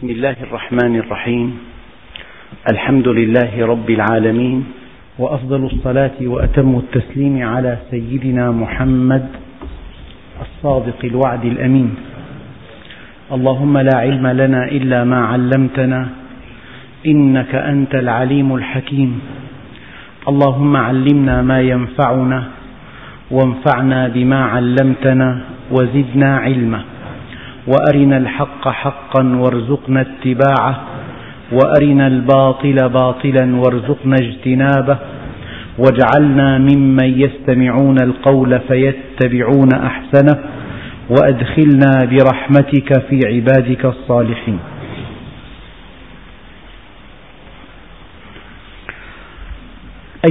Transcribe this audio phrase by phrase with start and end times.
[0.00, 1.48] بسم الله الرحمن الرحيم.
[2.72, 4.64] الحمد لله رب العالمين
[5.18, 9.24] وأفضل الصلاة وأتم التسليم على سيدنا محمد
[10.40, 11.90] الصادق الوعد الأمين.
[13.32, 16.08] اللهم لا علم لنا إلا ما علمتنا
[17.06, 19.20] إنك أنت العليم الحكيم.
[20.28, 22.40] اللهم علمنا ما ينفعنا
[23.30, 25.28] وانفعنا بما علمتنا
[25.70, 26.89] وزدنا علما.
[27.66, 30.82] وأرنا الحق حقا وارزقنا اتباعه
[31.52, 34.98] وأرنا الباطل باطلا وارزقنا اجتنابه
[35.78, 40.38] واجعلنا ممن يستمعون القول فيتبعون أحسنه
[41.10, 44.58] وأدخلنا برحمتك في عبادك الصالحين.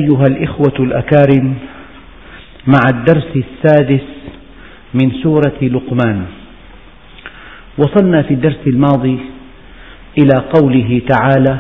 [0.02, 1.56] أيها الإخوة الأكارم
[2.68, 4.06] مع الدرس السادس
[4.94, 6.26] من سورة لقمان
[7.80, 9.18] وصلنا في الدرس الماضي
[10.18, 11.58] إلى قوله تعالى: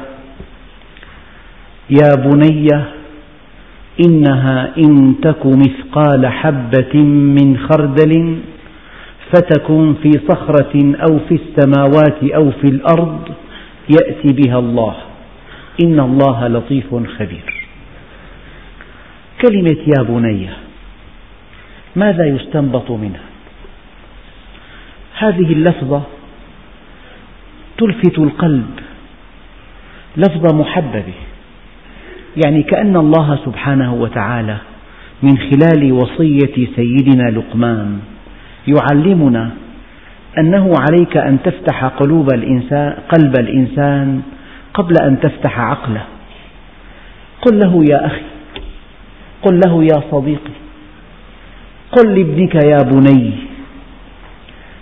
[1.89, 2.67] يا بني
[4.07, 6.95] إنها إن تك مثقال حبة
[7.37, 8.37] من خردل
[9.33, 13.29] فتكن في صخرة أو في السماوات أو في الأرض
[13.89, 14.95] يأتي بها الله
[15.83, 17.67] إن الله لطيف خبير.
[19.41, 20.49] كلمة يا بني
[21.95, 23.28] ماذا يستنبط منها؟
[25.19, 26.01] هذه اللفظة
[27.77, 28.69] تلفت القلب
[30.17, 31.13] لفظة محببة
[32.45, 34.57] يعني كأن الله سبحانه وتعالى
[35.23, 37.99] من خلال وصية سيدنا لقمان
[38.67, 39.51] يعلمنا
[40.37, 44.21] أنه عليك أن تفتح قلوب الإنسان قلب الإنسان
[44.73, 46.03] قبل أن تفتح عقله.
[47.41, 48.21] قل له يا أخي
[49.41, 50.55] قل له يا صديقي
[51.91, 53.48] قل لابنك يا بني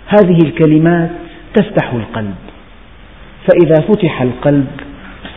[0.08, 1.10] هذه الكلمات
[1.54, 2.34] تفتح القلب.
[3.48, 4.66] فإذا فتح القلب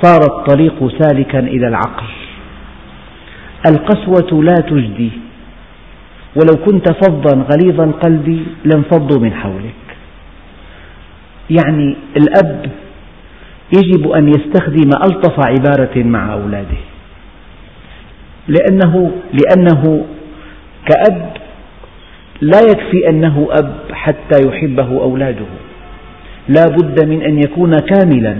[0.01, 2.07] صار الطريق سالكا إلى العقل.
[3.67, 5.11] القسوة لا تجدي.
[6.35, 9.81] ولو كنت فظا غليظ القلب لانفضوا من حولك.
[11.49, 12.71] يعني الأب
[13.77, 16.81] يجب أن يستخدم ألطف عبارة مع أولاده.
[18.47, 20.05] لأنه, لأنه
[20.85, 21.30] كأب
[22.41, 25.45] لا يكفي أنه أب حتى يحبه أولاده.
[26.49, 28.35] لا بد من أن يكون كاملا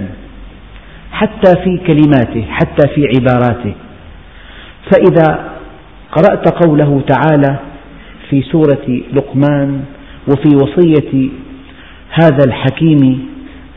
[1.12, 3.74] حتى في كلماته حتى في عباراته.
[4.92, 5.52] فإذا
[6.12, 7.56] قرأت قوله تعالى
[8.30, 9.80] في سورة لقمان
[10.28, 11.28] وفي وصية
[12.10, 13.26] هذا الحكيم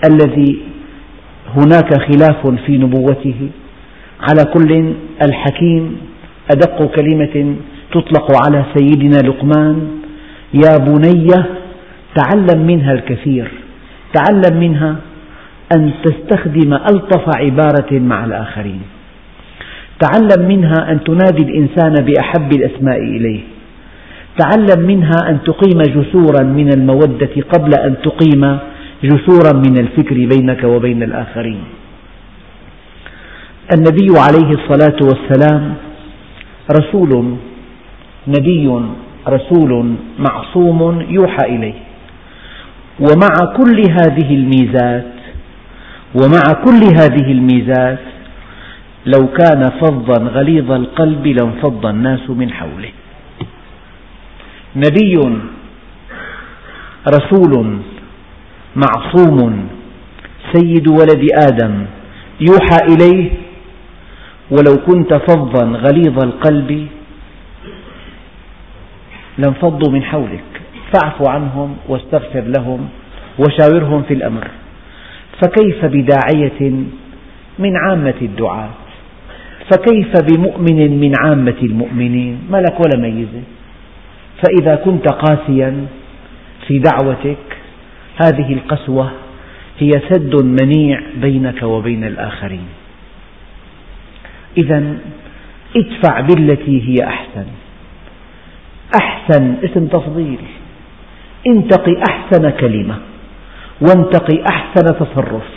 [0.09, 0.57] الذي
[1.56, 3.50] هناك خلاف في نبوته
[4.22, 4.94] على كل
[5.28, 5.97] الحكيم
[6.52, 7.56] أدق كلمة
[7.92, 9.88] تطلق على سيدنا لقمان
[10.53, 11.28] يا بني
[12.16, 13.51] تعلم منها الكثير
[14.13, 14.95] تعلم منها
[15.75, 18.81] أن تستخدم ألطف عبارة مع الآخرين
[20.00, 23.41] تعلم منها أن تنادي الإنسان بأحب الأسماء إليه
[24.38, 28.57] تعلم منها أن تقيم جسورا من المودة قبل أن تقيم
[29.03, 31.63] جسورا من الفكر بينك وبين الآخرين.
[33.73, 35.73] النبي عليه الصلاة والسلام
[36.72, 37.35] رسول
[38.27, 38.67] نبي
[39.28, 41.74] رسول معصوم يوحى إليه.
[43.00, 45.13] ومع كل هذه الميزات
[46.16, 48.00] ومع كل هذه الميزات
[49.06, 52.91] لو كان فظا غليظ القلب لانفض الناس من حوله.
[54.75, 55.13] نبي
[57.07, 57.80] رسول
[58.75, 59.68] معصوم
[60.53, 61.86] سيد ولد آدم
[62.40, 63.30] يوحى إليه.
[64.52, 66.88] ولو كنت فظا غليظ القلب
[69.38, 70.44] لانفضوا من حولك.
[70.94, 72.90] فاعف عنهم واستغفر لهم
[73.40, 74.47] وشاورهم في الأمر.
[75.44, 76.72] فكيف بداعية
[77.59, 78.69] من عامة الدعاة؟
[79.72, 83.41] فكيف بمؤمن من عامة المؤمنين؟ ما لك ولا ميزة
[84.44, 85.85] فإذا كنت قاسيا
[86.68, 87.57] في دعوتك
[88.24, 89.12] هذه القسوة
[89.79, 92.68] هي سد منيع بينك وبين الآخرين.
[94.57, 94.98] إذا
[95.75, 97.45] ادفع بالتي هي أحسن.
[99.01, 100.39] أحسن اسم تفضيل.
[101.47, 102.97] انتقي أحسن كلمة
[103.81, 105.47] وانتقي أحسن تصرف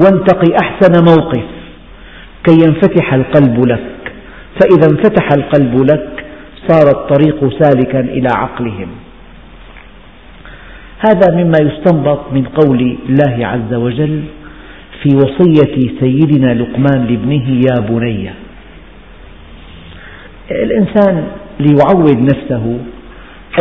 [0.00, 1.48] وانتقي أحسن موقف.
[2.44, 4.12] كي ينفتح القلب لك
[4.60, 6.24] فإذا انفتح القلب لك
[6.68, 8.88] صار الطريق سالكا إلى عقلهم.
[11.08, 14.22] هذا مما يستنبط من قول الله عز وجل
[15.02, 18.30] في وصية سيدنا لقمان لابنه يا بني
[20.50, 21.24] الإنسان
[21.60, 22.78] ليعود نفسه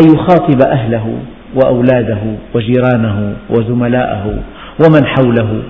[0.01, 1.17] أن يخاطب أهله
[1.55, 2.19] وأولاده
[2.55, 4.39] وجيرانه وزملائه
[4.85, 5.61] ومن حوله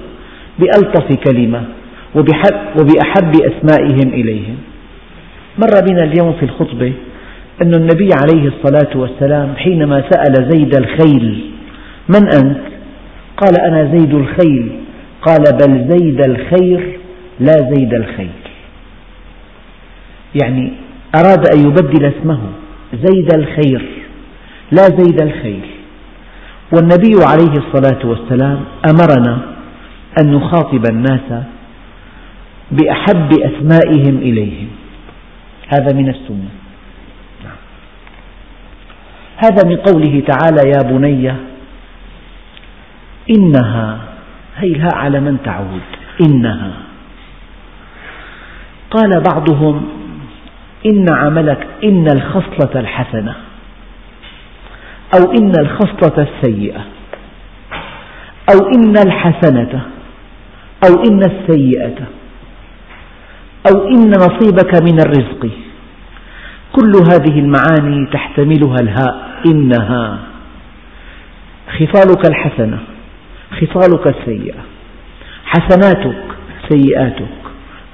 [0.60, 1.64] بألطف كلمة
[2.16, 4.58] وبأحب أسمائهم إليهم
[5.58, 6.94] مر بنا اليوم في الخطبة
[7.62, 11.42] أن النبي عليه الصلاة والسلام حينما سأل زيد الخيل
[12.10, 12.58] من أنت؟
[13.38, 14.70] قال أنا زيد الخيل.
[15.22, 17.00] قال بل زيد الخير
[17.40, 18.30] لا زيد الخيل.
[20.44, 20.74] يعني
[21.16, 22.40] أراد أن يبدل اسمه.
[22.94, 23.86] زيد الخير.
[24.72, 25.66] لا زيد الخيل.
[26.72, 29.42] والنبي عليه الصلاة والسلام أمرنا
[30.22, 31.44] أن نخاطب الناس
[32.72, 34.68] بأحب أسمائهم إليهم.
[35.68, 36.50] هذا من السنة.
[39.38, 41.34] هذا من قوله تعالى يا بني
[43.30, 43.98] إنها
[44.58, 45.82] هي الهاء على من تعود.
[46.22, 46.72] إنها.
[48.92, 49.88] قال بعضهم
[50.86, 53.36] إن عملك إن الخصلة الحسنة
[55.14, 56.86] أو إن الخصلة السيئة
[58.54, 59.82] أو إن الحسنة
[60.88, 61.96] أو إن السيئة
[63.72, 65.50] أو إن نصيبك من الرزق
[66.76, 70.20] كل هذه المعاني تحتملها الهاء إنها
[71.78, 72.80] خصالك الحسنة
[73.52, 74.60] خصالك السيئة
[75.46, 76.24] حسناتك
[76.70, 77.38] سيئاتك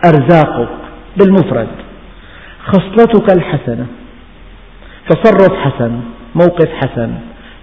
[0.06, 0.70] أرزاقك
[1.18, 1.68] بالمفرد
[2.64, 3.86] خصلتك الحسنة
[5.10, 6.00] تصرف حسن
[6.36, 7.14] موقف حسن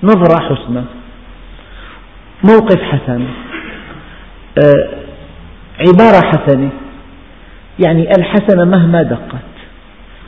[0.02, 0.84] نظرة حسنة
[2.44, 3.24] موقف حسن
[4.64, 4.88] آه،
[5.78, 6.70] عبارة حسنة.
[7.78, 9.50] يعني الحسنة مهما دقت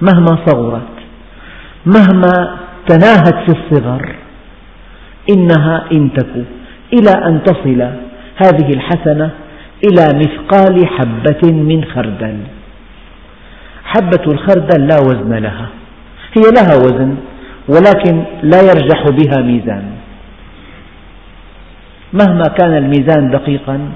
[0.03, 0.97] مهما صغرت
[1.87, 2.59] مهما
[2.89, 4.15] تناهت في الصغر
[5.31, 6.45] إنها إن تك
[6.93, 7.81] إلى أن تصل
[8.37, 9.31] هذه الحسنة
[9.87, 12.39] إلى مثقال حبة من خردل.
[13.95, 15.69] حبة الخردل لا وزن لها.
[16.37, 17.17] هي لها وزن
[17.69, 19.85] ولكن لا يرجح بها ميزان.
[22.13, 23.91] مهما كان الميزان دقيقا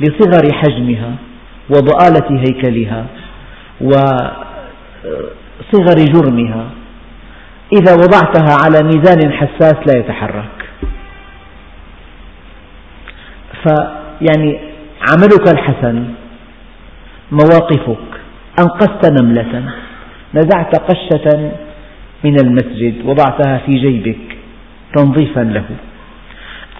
[0.00, 1.14] لصغر حجمها
[1.70, 3.06] وضآلة هيكلها
[3.80, 4.38] وصغر
[5.98, 6.64] جرمها
[7.72, 10.56] إذا وضعتها على ميزان حساس لا يتحرك.
[13.62, 14.60] فيعني
[15.10, 16.04] عملك الحسن
[17.32, 18.06] مواقفك
[18.58, 19.62] أنقذت نملة.
[20.34, 21.50] نزعت قشة
[22.24, 24.36] من المسجد وضعتها في جيبك
[24.96, 25.64] تنظيفا له.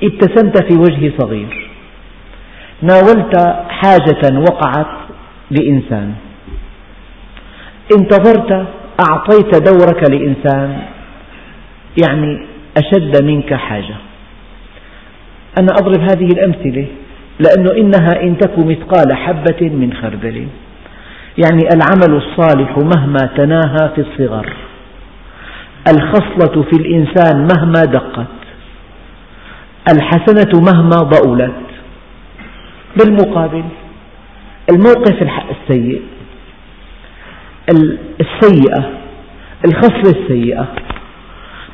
[0.03, 1.71] ابتسمت في وجه صغير.
[2.83, 3.37] ناولت
[3.69, 4.87] حاجة وقعت
[5.51, 6.15] لإنسان.
[7.99, 8.67] انتظرت
[9.11, 10.83] أعطيت دورك لإنسان.
[12.05, 12.47] يعني
[12.77, 13.97] أشد منك حاجة.
[15.61, 16.87] أنا أضرب هذه الأمثلة
[17.41, 20.47] لأنه إنها إن تك مثقال حبة من خردل.
[21.39, 24.53] يعني العمل الصالح مهما تناهى في الصغر.
[25.89, 28.27] الخصلة في الإنسان مهما دقت.
[29.93, 31.53] الحسنة مهما ضؤلت
[32.97, 33.65] بالمقابل
[34.71, 36.03] الموقف السيء
[38.21, 38.91] السيئة
[39.65, 40.67] الخصلة السيئة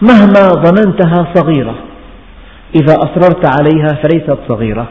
[0.03, 1.75] مهما ظننتها صغيرة
[2.75, 4.89] إذا أصررت عليها فليست صغيرة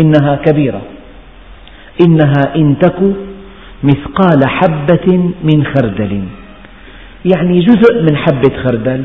[0.00, 0.82] إنها كبيرة.
[2.06, 2.98] إنها إن تك
[3.82, 6.22] مثقال حبة من خردل.
[7.24, 9.04] يعني جزء من حبة خردل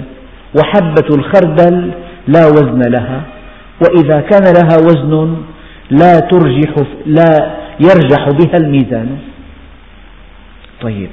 [0.55, 1.91] وحبة الخردل
[2.27, 3.21] لا وزن لها
[3.81, 5.37] وإذا كان لها وزن
[5.89, 6.75] لا ترجح
[7.05, 9.17] لا يرجح بها الميزان.
[10.81, 11.09] طيب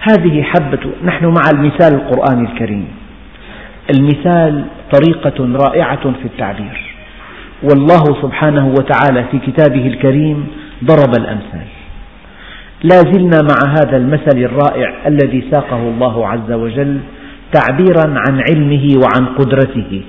[0.00, 2.88] هذه حبة نحن مع المثال القرآني الكريم.
[3.96, 6.94] المثال طريقة رائعة في التعبير.
[7.62, 10.46] والله سبحانه وتعالى في كتابه الكريم
[10.84, 11.66] ضرب الأمثال.
[12.82, 17.00] لا زلنا مع هذا المثل الرائع الذي ساقه الله عز وجل
[17.52, 20.02] تعبيرا عن علمه وعن قدرته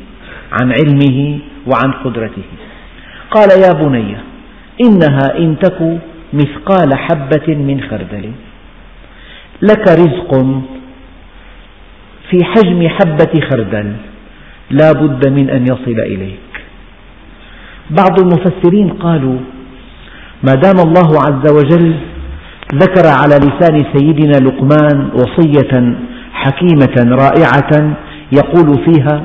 [0.61, 2.43] عن علمه وعن قدرته.
[3.31, 4.15] قال يا بني
[4.85, 5.79] إنها إن تك
[6.33, 8.31] مثقال حبة من خردل
[9.61, 10.31] لك رزق
[12.29, 13.93] في حجم حبة خردل
[14.71, 16.51] لا بد من أن يصل إليك.
[17.89, 19.37] بعض المفسرين قالوا
[20.43, 21.93] ما دام الله عز وجل
[22.73, 25.95] ذكر على لسان سيدنا لقمان وصية
[26.33, 27.95] حكيمة رائعة
[28.31, 29.23] يقول فيها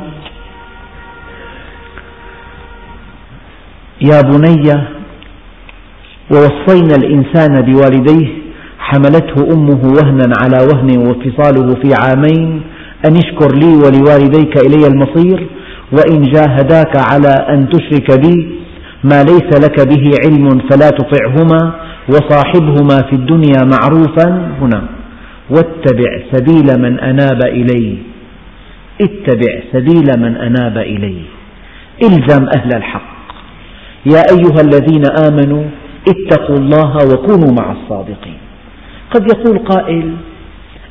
[4.00, 4.62] يا بني
[6.32, 8.28] ووصينا الإنسان بوالديه
[8.78, 12.62] حملته أمه وهنا على وهن وفصاله في عامين
[13.06, 15.48] أن اشكر لي ولوالديك إلي المصير
[15.92, 18.58] وإن جاهداك على أن تشرك بي
[19.04, 24.88] ما ليس لك به علم فلا تطعهما وصاحبهما في الدنيا معروفا هنا.
[25.50, 27.96] واتبع سبيل من أناب إلي
[29.00, 31.22] اتبع سبيل من أناب إلي
[32.02, 33.18] إلزم أهل الحق.
[34.06, 35.64] يا أيها الذين آمنوا
[36.08, 38.38] اتقوا الله وكونوا مع الصادقين.
[39.14, 40.16] قد يقول قائل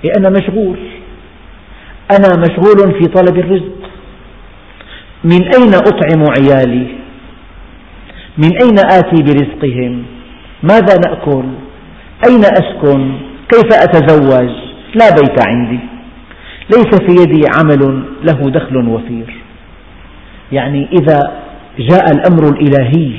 [0.05, 0.77] إيه أنا مشغول؟
[2.11, 3.77] أنا مشغول في طلب الرزق.
[5.23, 6.87] من أين أطعم عيالي؟
[8.37, 10.03] من أين آتي برزقهم؟
[10.63, 11.43] ماذا نأكل؟
[12.27, 13.11] أين أسكن؟
[13.49, 14.49] كيف أتزوج؟
[14.95, 15.79] لا بيت عندي.
[16.69, 19.35] ليس في يدي عمل له دخل وفير.
[20.51, 21.19] يعني إذا
[21.79, 23.11] جاء الأمر الإلهي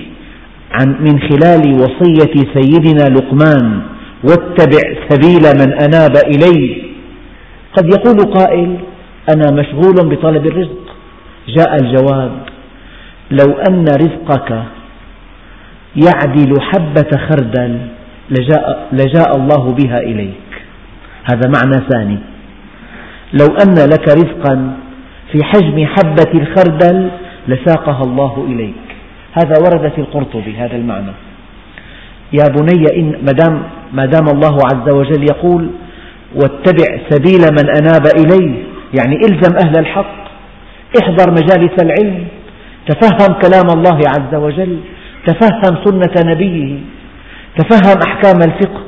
[0.73, 3.83] عن من خلال وصية سيدنا لقمان
[4.25, 6.83] واتبع سبيل من أناب إلي
[7.77, 8.77] قد يقول قائل
[9.35, 10.95] أنا مشغول بطلب الرزق.
[11.57, 12.33] جاء الجواب
[13.31, 14.63] لو أن رزقك
[15.97, 17.79] يعدل حبة خردل
[18.31, 20.49] لجاء, لجاء الله بها إليك.
[21.31, 22.19] هذا معنى ثاني.
[23.33, 24.77] لو أن لك رزقا
[25.33, 27.11] في حجم حبة الخردل
[27.49, 28.75] لساقها الله إليك.
[29.33, 31.13] هذا ورد في القرطبي هذا المعنى.
[32.33, 33.25] يا بني إن
[33.93, 35.71] ما دام الله عز وجل يقول
[36.35, 38.63] واتبع سبيل من أناب إليه
[38.99, 40.29] يعني إلزم أهل الحق.
[41.03, 42.25] احضر مجالس العلم
[42.89, 44.79] تفهم كلام الله عز وجل.
[45.27, 46.79] تفهم سنة نبيه
[47.57, 48.83] تفهم أحكام الفقه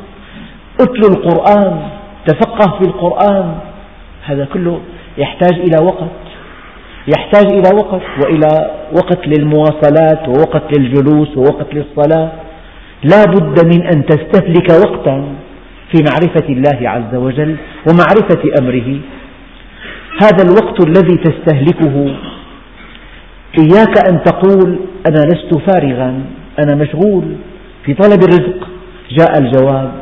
[0.80, 1.80] اتل القرآن
[2.26, 3.54] تفقه في القرآن
[4.24, 4.80] هذا كله
[5.18, 6.10] يحتاج إلى وقت
[7.08, 12.32] يحتاج إلى وقت وإلى وقت للمواصلات ووقت للجلوس ووقت للصلاة.
[13.04, 15.24] لا بد من أن تستهلك وقتا
[15.92, 17.56] في معرفة الله عز وجل
[17.88, 18.98] ومعرفة أمره.
[20.22, 22.14] هذا الوقت الذي تستهلكه
[23.58, 24.78] إياك أن تقول
[25.08, 26.22] أنا لست فارغا
[26.58, 27.24] أنا مشغول
[27.84, 28.68] في طلب الرزق.
[29.18, 29.92] جاء الجواب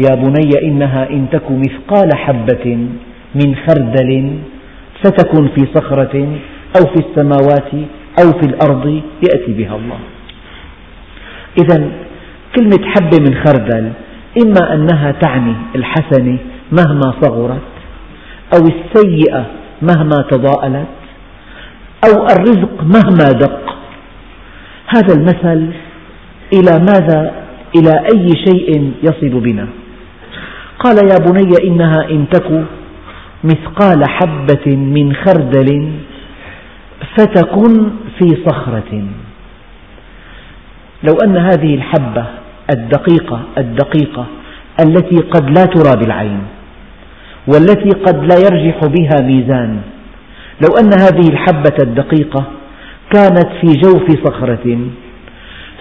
[0.00, 2.86] يا بني إنها إن تك مثقال حبة
[3.34, 4.30] من خردل
[5.04, 6.38] فتكن في صخرة
[6.76, 7.72] أو في السماوات
[8.22, 9.98] أو في الأرض يأتي بها الله.
[11.62, 11.90] إذا
[12.56, 13.92] كلمة حبة من خردل
[14.44, 16.38] إما أنها تعني الحسنة
[16.72, 17.68] مهما صغرت
[18.54, 19.46] أو السيئة
[19.82, 20.86] مهما تضاءلت
[22.04, 23.76] أو الرزق مهما دق.
[24.86, 25.72] هذا المثل
[26.52, 27.32] إلى ماذا؟
[27.76, 29.66] إلى أي شيء يصل بنا؟
[30.78, 32.64] قال يا بني إنها إن تك
[33.44, 35.90] مثقال حبة من خردل
[37.16, 39.04] فتكن في صخرة.
[41.08, 42.24] لو أن هذه الحبة
[42.70, 44.26] الدقيقة الدقيقة
[44.80, 46.42] التي قد لا ترى بالعين
[47.46, 49.80] والتي قد لا يرجح بها ميزان
[50.60, 52.44] لو أن هذه الحبة الدقيقة
[53.12, 54.78] كانت في جوف صخرة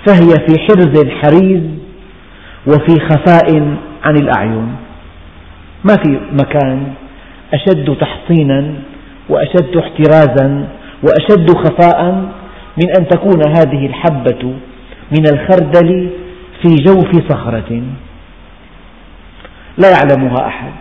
[0.07, 1.63] فهي في حرز حريز
[2.67, 4.75] وفي خفاء عن الأعين.
[5.83, 6.93] ما في مكان
[7.53, 8.73] أشد تحصينا
[9.29, 10.67] وأشد احترازا
[11.03, 12.31] وأشد خفاء
[12.77, 14.53] من أن تكون هذه الحبة
[15.11, 16.09] من الخردل
[16.61, 17.81] في جوف صخرة.
[19.77, 20.73] لا يعلمها أحد.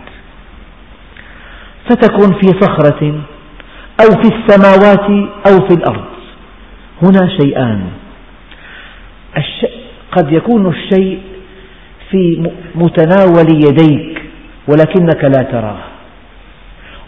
[1.89, 3.21] فتكن في صخرة
[4.01, 5.09] أو في السماوات
[5.47, 6.05] أو في الأرض.
[7.03, 7.81] هنا شيئان.
[10.17, 11.21] قد يكون الشيء
[12.11, 14.21] في متناول يديك
[14.67, 15.79] ولكنك لا تراه.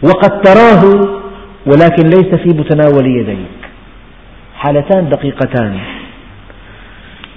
[0.02, 0.82] وقد تراه
[1.66, 3.60] ولكن ليس في متناول يديك.
[4.56, 5.78] حالتان دقيقتان.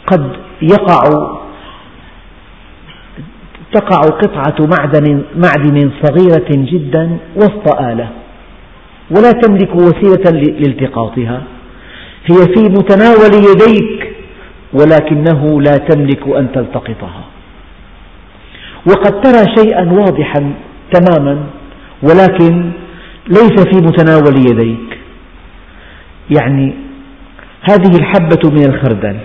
[0.08, 0.32] قد
[0.62, 1.02] يقع
[3.74, 8.10] تقع قطعة معدن, معدن صغيرة جدا وسط آلة.
[9.12, 11.44] ولا تملك وسيلة لالتقاطها.
[12.26, 14.12] هي في متناول يديك
[14.74, 17.24] ولكنه لا تملك أن تلتقطها.
[18.88, 20.54] وقد ترى شيئا واضحا
[20.94, 21.44] تماما
[22.04, 22.72] ولكن
[23.28, 25.00] ليس في متناول يديك.
[26.38, 26.74] يعني
[27.70, 29.18] هذه الحبة من الخردل.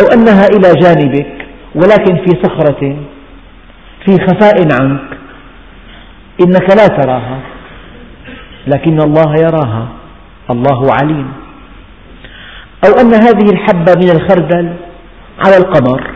[0.00, 2.96] لو أنها إلى جانبك ولكن في صخرة
[4.06, 5.18] في خفاء عنك
[6.40, 7.49] إنك لا تراها.
[8.72, 9.88] لكن الله يراها.
[10.50, 11.32] الله عليم.
[12.86, 14.72] أو أن هذه الحبة من الخردل
[15.46, 16.10] على القمر.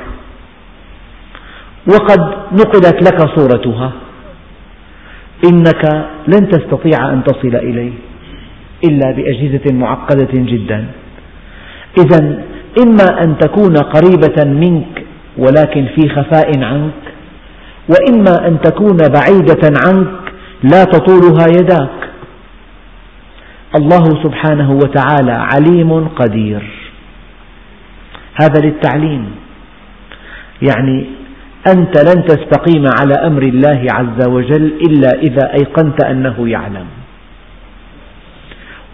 [1.86, 2.20] وقد
[2.52, 3.92] نقلت لك صورتها.
[5.44, 7.92] إنك لن تستطيع أن تصل إليه
[8.84, 10.86] إلا بأجهزة معقدة جدا.
[11.98, 12.44] إذا
[12.82, 15.04] إما أن تكون قريبة منك
[15.38, 17.02] ولكن في خفاء عنك
[17.88, 20.32] وإما أن تكون بعيدة عنك
[20.62, 22.03] لا تطولها يداك.
[23.76, 26.62] الله سبحانه وتعالى عليم قدير.
[28.42, 29.24] هذا للتعليم.
[30.62, 31.06] يعني
[31.66, 36.86] أنت لن تستقيم على أمر الله عز وجل إلا إذا أيقنت أنه يعلم.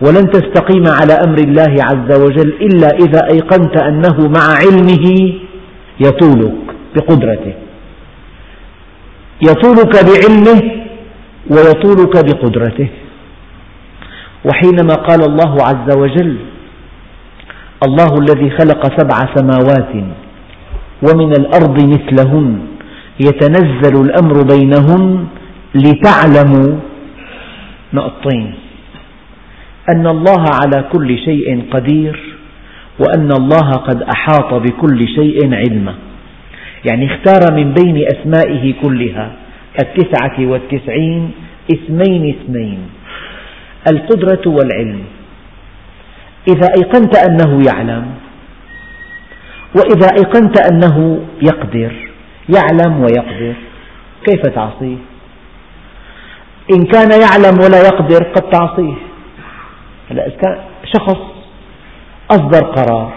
[0.00, 5.06] ولن تستقيم على أمر الله عز وجل إلا إذا أيقنت أنه مع علمه
[6.00, 7.54] يطولك بقدرته.
[9.42, 10.60] يطولك بعلمه
[11.50, 12.88] ويطولك بقدرته.
[14.44, 16.36] وحينما قال الله عز وجل
[17.86, 19.92] الله الذي خلق سبع سماوات
[21.06, 22.58] ومن الأرض مثلهن
[23.20, 25.26] يتنزل الأمر بينهن
[25.74, 26.70] لتعلموا
[27.92, 28.54] نقطين
[29.94, 32.20] أن الله على كل شيء قدير
[33.00, 35.94] وأن الله قد أحاط بكل شيء علما.
[36.84, 39.30] يعني اختار من بين أسمائه كلها
[39.82, 41.30] التسعة والتسعين
[41.72, 42.78] اسمين اسمين
[43.88, 45.04] القدرة والعلم.
[46.48, 48.06] إذا أيقنت أنه يعلم
[49.74, 51.92] وإذا أيقنت أنه يقدر
[52.48, 53.54] يعلم ويقدر
[54.26, 54.96] كيف تعصيه؟
[56.74, 58.94] إن كان يعلم ولا يقدر قد تعصيه.
[60.10, 61.18] هلا إذا كان شخص
[62.30, 63.12] أصدر قرار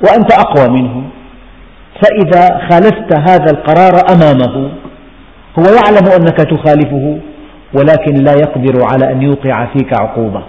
[0.00, 1.04] وأنت أقوى منه
[2.02, 4.70] فإذا خالفت هذا القرار أمامه
[5.58, 7.20] هو يعلم أنك تخالفه.
[7.74, 10.42] ولكن لا يقدر على أن يوقع فيك عقوبة.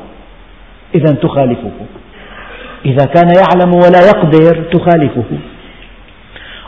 [0.95, 1.71] إذا تخالفه.
[2.85, 5.23] إذا كان يعلم ولا يقدر تخالفه.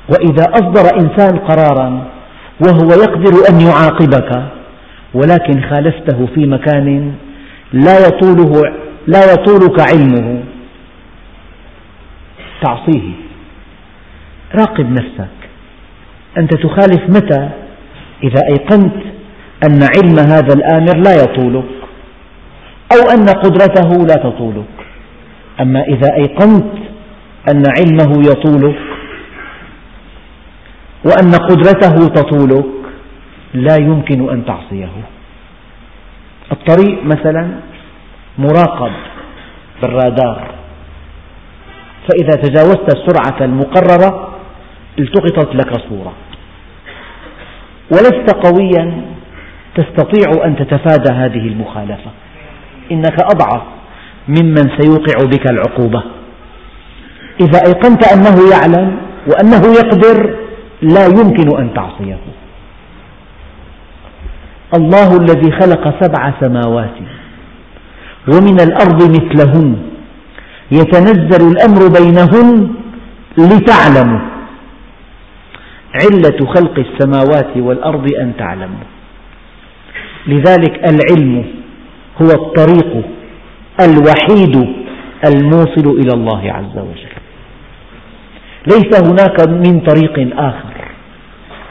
[0.09, 2.07] وإذا أصدر إنسان قرارا
[2.59, 4.43] وهو يقدر أن يعاقبك
[5.13, 7.13] ولكن خالفته في مكان
[7.73, 8.61] لا يطوله
[9.07, 10.43] لا يطولك علمه.
[12.63, 13.11] تعصيه.
[14.55, 15.35] راقب نفسك.
[16.37, 17.49] أنت تخالف متى؟
[18.23, 19.14] إذا أيقنت
[19.63, 21.65] أن علم هذا الآمر لا يطولك
[22.91, 24.75] أو أن قدرته لا تطولك.
[25.61, 26.73] أما إذا أيقنت
[27.51, 28.79] أن علمه يطولك
[31.05, 32.65] وأن قدرته تطولك
[33.53, 34.91] لا يمكن أن تعصيه.
[36.51, 37.49] الطريق مثلا
[38.37, 38.91] مراقب
[39.81, 40.47] بالرادار.
[42.07, 44.35] فإذا تجاوزت السرعة المقررة
[44.99, 46.13] التقطت لك صورة.
[47.91, 49.14] ولست قويا
[49.75, 52.11] تستطيع أن تتفادى هذه المخالفة.
[52.91, 53.61] إنك أضعف
[54.27, 56.03] ممن سيوقع بك العقوبة.
[57.41, 60.35] إذا أيقنت أنه يعلم وأنه يقدر
[60.81, 62.17] لا يمكن أن تعصيه.
[64.77, 66.95] الله الذي خلق سبع سماوات
[68.33, 69.77] ومن الأرض مثلهن
[70.71, 72.73] يتنزل الأمر بينهن
[73.37, 74.19] لتعلموا.
[76.01, 78.94] علة خلق السماوات والأرض أن تعلموا.
[80.27, 81.45] لذلك العلم
[82.21, 83.05] هو الطريق
[83.81, 84.55] الوحيد
[85.25, 87.15] الموصل إلى الله عز وجل.
[88.67, 90.75] ليس هناك من طريق آخر.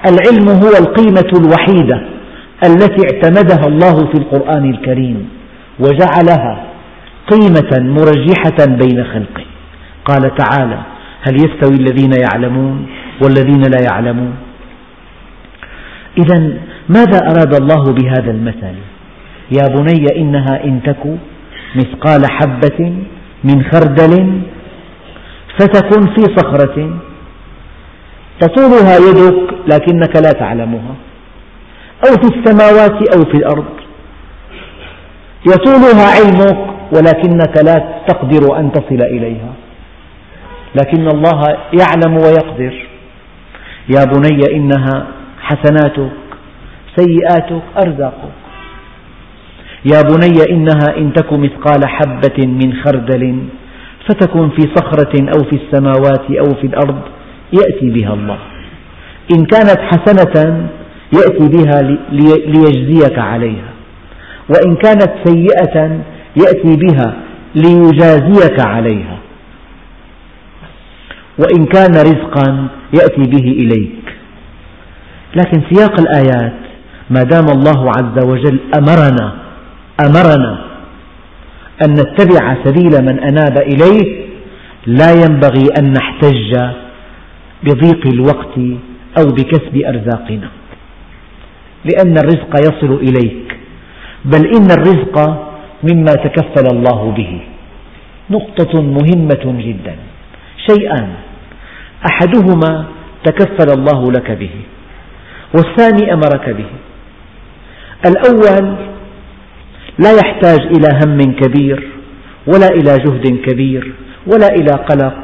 [0.09, 2.03] العلم هو القيمة الوحيدة
[2.67, 5.29] التي اعتمدها الله في القرآن الكريم
[5.79, 6.65] وجعلها
[7.31, 9.45] قيمة مرجحة بين خلقه.
[10.05, 10.79] قال تعالى
[11.23, 12.87] هل يستوي الذين يعلمون
[13.23, 14.35] والذين لا يعلمون؟
[16.19, 18.75] إذا ماذا أراد الله بهذا المثل؟
[19.53, 21.19] يا بني إنها إن تك
[21.77, 22.93] مثقال حبة
[23.45, 24.43] من خردل
[25.59, 27.01] فتكن في صخرة.
[28.41, 30.95] تطولها يدك لكنك لا تعلمها.
[32.09, 33.65] أو في السماوات أو في الأرض.
[35.47, 39.53] يطولها علمك ولكنك لا تقدر أن تصل إليها.
[40.75, 41.41] لكن الله
[41.81, 42.87] يعلم ويقدر.
[43.89, 45.07] يا بني إنها
[45.41, 46.24] حسناتك
[46.97, 48.35] سيئاتك أرزاقك.
[49.93, 53.39] يا بني إنها إن تك مثقال حبة من خردل
[54.09, 57.01] فتكن في صخرة أو في السماوات أو في الأرض
[57.53, 58.39] يأتي بها الله.
[59.37, 60.69] إن كانت حسنة
[61.13, 61.83] يأتي بها
[62.47, 63.71] ليجزيك عليها.
[64.49, 66.01] وإن كانت سيئة
[66.37, 67.15] يأتي بها
[67.55, 69.19] ليجازيك عليها.
[71.39, 74.05] وإن كان رزقا يأتي به إليك.
[75.37, 76.64] لكن سياق الآيات
[77.11, 79.35] ما دام الله عز وجل أمرنا
[80.07, 80.65] أمرنا
[81.85, 84.25] أن نتبع سبيل من أناب إليه
[84.87, 86.53] لا ينبغي أن نحتج
[87.63, 88.57] بضيق الوقت
[89.19, 90.49] أو بكسب أرزاقنا.
[91.85, 93.57] لأن الرزق يصل إليك
[94.25, 95.17] بل إن الرزق
[95.83, 97.41] مما تكفل الله به.
[98.31, 99.97] نقطة مهمة جدا.
[100.67, 101.09] شيئان
[102.11, 102.85] أحدهما
[103.25, 104.55] تكفل الله لك به
[105.55, 106.71] والثاني أمرك به.
[108.07, 108.77] الأول
[109.99, 111.89] لا يحتاج إلى هم كبير
[112.47, 113.93] ولا إلى جهد كبير
[114.27, 115.17] ولا إلى قلق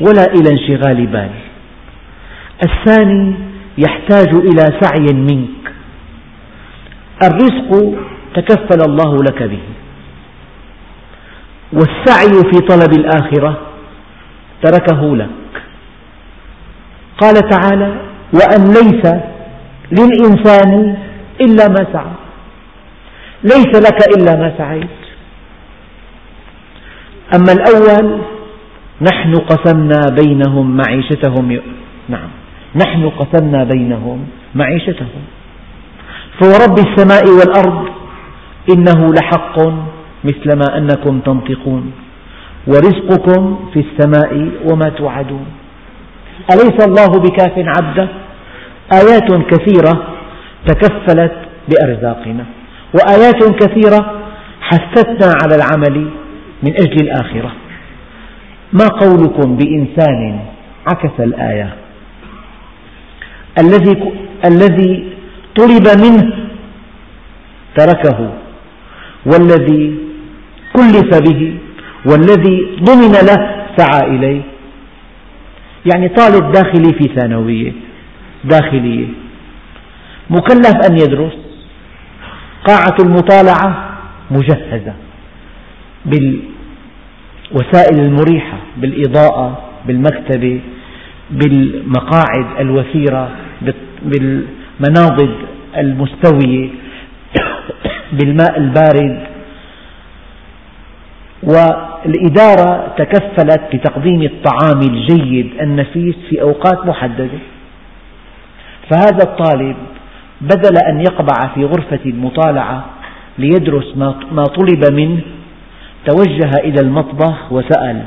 [0.00, 1.30] ولا إلى انشغال بال.
[2.64, 3.34] الثاني
[3.78, 5.64] يحتاج إلى سعي منك.
[7.22, 7.98] الرزق
[8.34, 9.62] تكفل الله لك به.
[11.72, 13.58] والسعي في طلب الآخرة
[14.62, 15.28] تركه لك.
[17.18, 17.92] قال تعالى
[18.34, 19.04] وأن ليس
[19.92, 20.96] للإنسان
[21.40, 22.17] إلا ما سعى.
[23.44, 24.98] ليس لك إلا ما سعيت.
[27.34, 28.20] أما الأول
[29.02, 31.60] نحن قسمنا بينهم معيشتهم
[32.08, 32.28] نعم.
[32.76, 34.24] نحن قسمنا بينهم
[34.54, 35.22] معيشتهم.
[36.40, 37.88] فورب السماء والأرض
[38.74, 39.58] إنه لحق
[40.24, 41.92] مثلما أنكم تنطقون.
[42.66, 45.46] ورزقكم في السماء وما توعدون.
[46.52, 48.08] أليس الله بكاف عبده؟
[48.92, 50.02] آيات كثيرة
[50.66, 51.36] تكفلت
[51.68, 52.44] بأرزاقنا.
[52.94, 54.22] وآيات كثيرة
[54.60, 56.10] حثتنا على العمل
[56.62, 57.52] من أجل الآخرة.
[58.72, 60.40] ما قولكم بإنسان
[60.86, 61.74] عكس الآية؟
[63.58, 64.12] الذي
[64.44, 65.12] الذي
[65.56, 66.32] طلب منه
[67.76, 68.30] تركه
[69.26, 69.98] والذي
[70.72, 71.58] كلف به
[72.06, 74.40] والذي ضمن له سعى إليه.
[75.86, 77.72] يعني طالب داخلي في ثانوية
[78.44, 79.06] داخلية.
[80.30, 81.47] مكلف أن يدرس.
[82.68, 83.98] قاعة المطالعة
[84.30, 84.94] مجهزة
[86.06, 90.60] بالوسائل المريحة بالإضاءة بالمكتبة
[91.30, 93.30] بالمقاعد الوثيرة
[94.02, 95.34] بالمناضد
[95.76, 96.68] المستوية
[98.16, 99.26] بالماء البارد.
[101.42, 107.38] والإدارة تكفلت بتقديم الطعام الجيد النفيس في أوقات محددة.
[108.90, 109.76] فهذا الطالب
[110.40, 112.84] بدل أن يقبع في غرفة المطالعة
[113.38, 113.96] ليدرس
[114.32, 115.20] ما طلب منه
[116.06, 118.02] توجه إلى المطبخ وسأل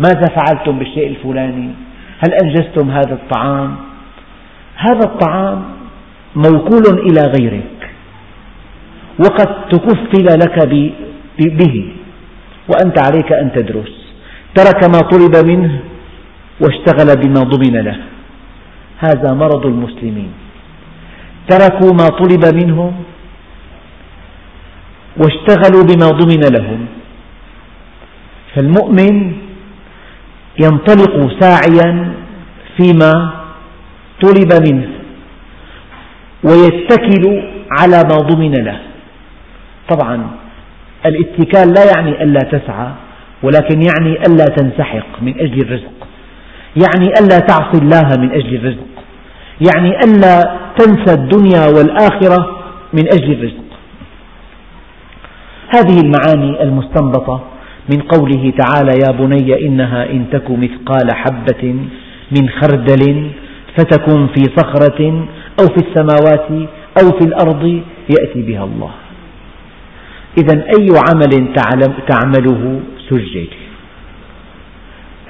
[0.00, 1.70] ماذا فعلتم بالشيء الفلاني؟
[2.24, 3.76] هل أنجزتم هذا الطعام؟
[4.76, 5.62] هذا الطعام
[6.36, 7.90] موكول إلى غيرك
[9.18, 10.68] وقد تكفل لك
[11.38, 11.92] به
[12.68, 14.12] وأنت عليك أن تدرس.
[14.54, 15.80] ترك ما طلب منه
[16.60, 17.96] واشتغل بما ضمن له.
[18.98, 20.32] هذا مرض المسلمين.
[21.48, 22.92] تركوا ما طلب منهم
[25.16, 26.86] واشتغلوا بما ضمن لهم.
[28.54, 29.32] فالمؤمن
[30.64, 32.14] ينطلق ساعيا
[32.76, 33.12] فيما
[34.22, 34.88] طلب منه
[36.44, 37.24] ويتكل
[37.80, 38.80] على ما ضمن له.
[39.88, 40.30] طبعا
[41.06, 42.88] الاتكال لا يعني ألا تسعى
[43.42, 46.08] ولكن يعني ألا تنسحق من أجل الرزق.
[46.76, 48.91] يعني ألا تعصي الله من أجل الرزق.
[49.68, 52.40] يعني ألا تنسى الدنيا والآخرة
[52.92, 53.68] من أجل الرزق.
[55.74, 57.40] هذه المعاني المستنبطة
[57.92, 61.74] من قوله تعالى يا بني إنها إن تك مثقال حبة
[62.36, 63.30] من خردل
[63.78, 65.26] فتكن في صخرة
[65.60, 66.68] أو في السماوات
[67.02, 68.90] أو في الأرض يأتي بها الله.
[70.38, 71.54] إذا أي عمل
[72.08, 73.48] تعمله سجل.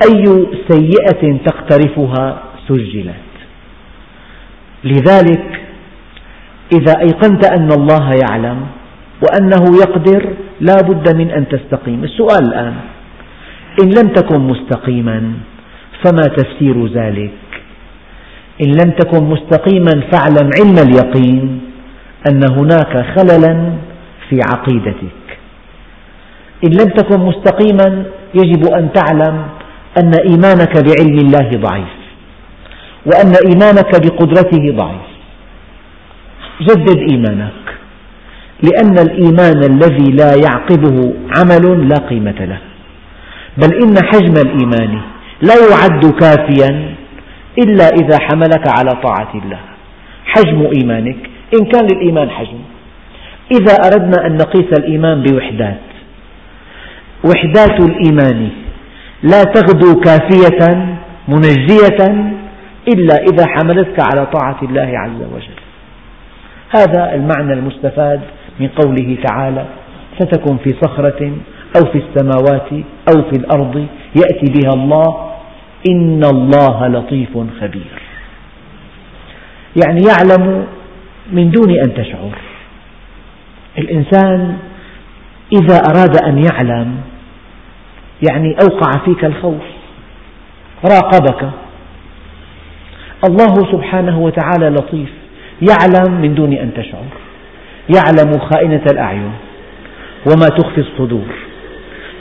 [0.06, 0.24] أي
[0.70, 3.31] سيئة تقترفها سجلت.
[4.84, 5.60] لذلك
[6.72, 8.66] إذا أيقنت أن الله يعلم
[9.22, 10.28] وأنه يقدر
[10.60, 12.04] لا بد من أن تستقيم.
[12.04, 12.74] السؤال الآن
[13.82, 15.32] إن لم تكن مستقيما
[16.04, 17.30] فما تفسير ذلك؟
[18.66, 21.60] إن لم تكن مستقيما فاعلم علم اليقين
[22.30, 23.72] أن هناك خللا
[24.28, 25.38] في عقيدتك.
[26.64, 29.42] إن لم تكن مستقيما يجب أن تعلم
[30.02, 32.01] أن إيمانك بعلم الله ضعيف.
[33.06, 35.08] وأن إيمانك بقدرته ضعيف.
[36.60, 37.62] جدد إيمانك
[38.62, 42.58] لأن الإيمان الذي لا يعقبه عمل لا قيمة له.
[43.56, 45.00] بل إن حجم الإيمان
[45.42, 46.94] لا يعد كافيا
[47.58, 49.60] إلا إذا حملك على طاعة الله.
[50.24, 51.16] حجم إيمانك
[51.54, 52.58] إن كان للإيمان حجم.
[53.52, 55.80] إذا أردنا أن نقيس الإيمان بوحدات
[57.24, 58.48] وحدات الإيمان
[59.22, 60.60] لا تغدو كافية
[61.28, 62.32] منجية
[62.88, 65.58] إلا إذا حملتك على طاعة الله عز وجل.
[66.70, 68.20] هذا المعنى المستفاد
[68.60, 69.64] من قوله تعالى
[70.18, 71.32] ستكن في صخرة
[71.76, 72.72] أو في السماوات
[73.08, 75.32] أو في الأرض يأتي بها الله
[75.90, 77.92] إن الله لطيف خبير.
[79.84, 80.66] يعني يعلم
[81.32, 82.38] من دون أن تشعر.
[83.78, 84.56] الإنسان
[85.52, 86.96] إذا أراد أن يعلم
[88.30, 89.62] يعني أوقع فيك الخوف
[90.84, 91.50] راقبك
[93.28, 95.08] الله سبحانه وتعالى لطيف.
[95.70, 97.04] يعلم من دون أن تشعر.
[97.96, 99.32] يعلم خائنة الأعين.
[100.26, 101.34] وما تخفي الصدور.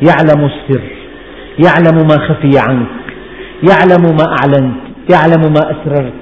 [0.09, 0.81] يعلم السر.
[1.65, 2.87] يعلم ما خفي عنك.
[3.69, 4.81] يعلم ما أعلنت.
[5.13, 6.13] يعلم ما أسررت.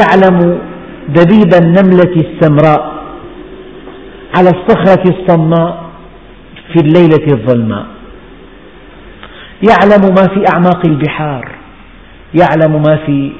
[0.00, 0.58] يعلم
[1.08, 2.94] دبيب النملة السمراء.
[4.36, 5.90] على الصخرة الصماء.
[6.72, 7.86] في الليلة الظلماء.
[9.68, 11.48] يعلم ما في أعماق البحار.
[12.34, 13.32] يعلم ما في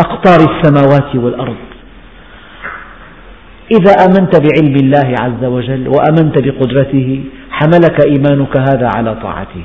[0.00, 1.56] أقطار السماوات والأرض.
[3.70, 9.64] إذا آمنت بعلم الله عز وجل وآمنت بقدرته حملك إيمانك هذا على طاعته.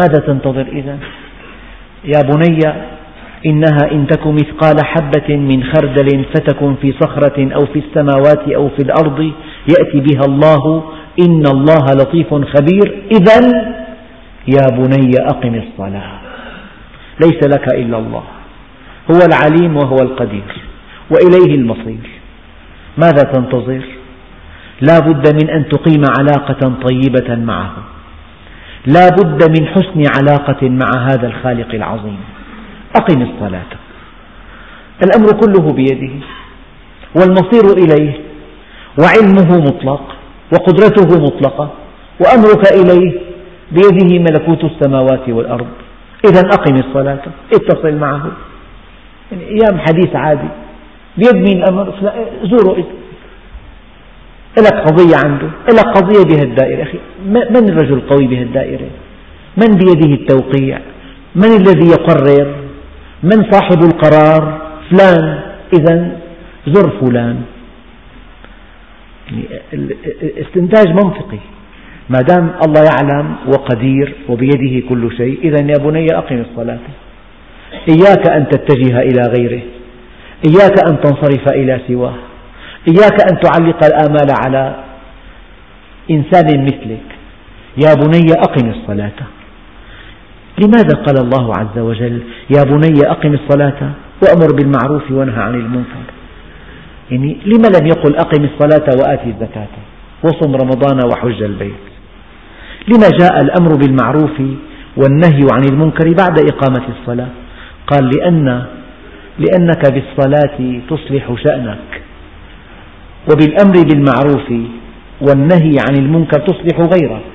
[0.00, 0.98] ماذا تنتظر إذا؟
[2.04, 2.58] يا بني
[3.46, 8.82] إنها إن تك مثقال حبة من خردل فتكن في صخرة أو في السماوات أو في
[8.82, 9.32] الأرض
[9.68, 10.82] يأتي بها الله.
[11.20, 13.02] إن الله لطيف خبير.
[13.12, 13.38] إذا
[14.48, 16.21] يا بني أقم الصلاة.
[17.20, 18.22] ليس لك إلا الله.
[19.10, 20.56] هو العليم وهو القدير
[21.10, 22.10] وإليه المصير.
[22.98, 23.82] ماذا تنتظر؟
[24.80, 27.72] لا بد من أن تقيم علاقة طيبة معه.
[28.86, 32.20] لا بد من حسن علاقة مع هذا الخالق العظيم.
[32.96, 33.72] أقم الصلاة.
[35.04, 36.14] الأمر كله بيده
[37.16, 38.12] والمصير إليه
[39.00, 40.16] وعلمه مطلق
[40.52, 41.70] وقدرته مطلقة
[42.20, 43.20] وأمرك إليه
[43.72, 45.81] بيده ملكوت السماوات والأرض.
[46.24, 47.22] إذا أقم الصلاة
[47.54, 48.32] اتصل معه.
[49.32, 50.48] يعني أيام حديث عادي.
[51.16, 51.94] بيد مين الأمر
[52.44, 52.86] زوره
[54.58, 55.48] لك قضية عنده.
[55.72, 58.86] لك قضية بهالدائرة أخي من الرجل القوي بهالدائرة
[59.56, 60.78] من بيده التوقيع؟
[61.34, 62.54] من الذي يقرر؟
[63.22, 65.40] من صاحب القرار؟ فلان.
[65.72, 66.18] إذا
[66.66, 67.42] زر فلان.
[69.32, 69.46] يعني
[70.40, 71.38] استنتاج منطقي.
[72.12, 76.78] ما دام الله يعلم وقدير وبيده كل شيء إذا يا بني أقم الصلاة.
[77.88, 79.62] إياك أن تتجه إلى غيره.
[80.48, 82.14] إياك أن تنصرف إلى سواه.
[82.88, 84.74] إياك أن تعلق الآمال على
[86.10, 87.08] إنسان مثلك.
[87.84, 89.20] يا بني أقم الصلاة.
[90.62, 92.22] لماذا قال الله عز وجل
[92.56, 96.06] يا بني أقم الصلاة وأمر بالمعروف وانهى عن المنكر؟
[97.10, 99.74] يعني لما لم يقل أقم الصلاة وآتي الزكاة؟
[100.24, 101.91] وصم رمضان وحج البيت.
[102.88, 104.42] لما جاء الأمر بالمعروف
[104.96, 107.28] والنهي عن المنكر بعد إقامة الصلاة؟
[107.86, 108.66] قال لأن
[109.38, 112.02] لأنك بالصلاة تصلح شأنك
[113.30, 114.52] وبالأمر بالمعروف
[115.20, 117.32] والنهي عن المنكر تصلح غيرك.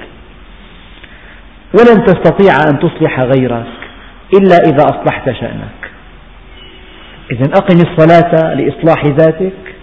[1.73, 3.67] ولن تستطيع أن تصلح غيرك
[4.33, 5.91] إلا إذا أصلحت شأنك.
[7.31, 9.75] إذا أقم الصلاة لإصلاح ذاتك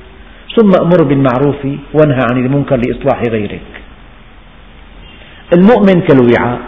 [0.56, 3.83] ثم أمر بالمعروف وانهى عن المنكر لإصلاح غيرك.
[5.52, 6.60] المؤمن كالوعاء.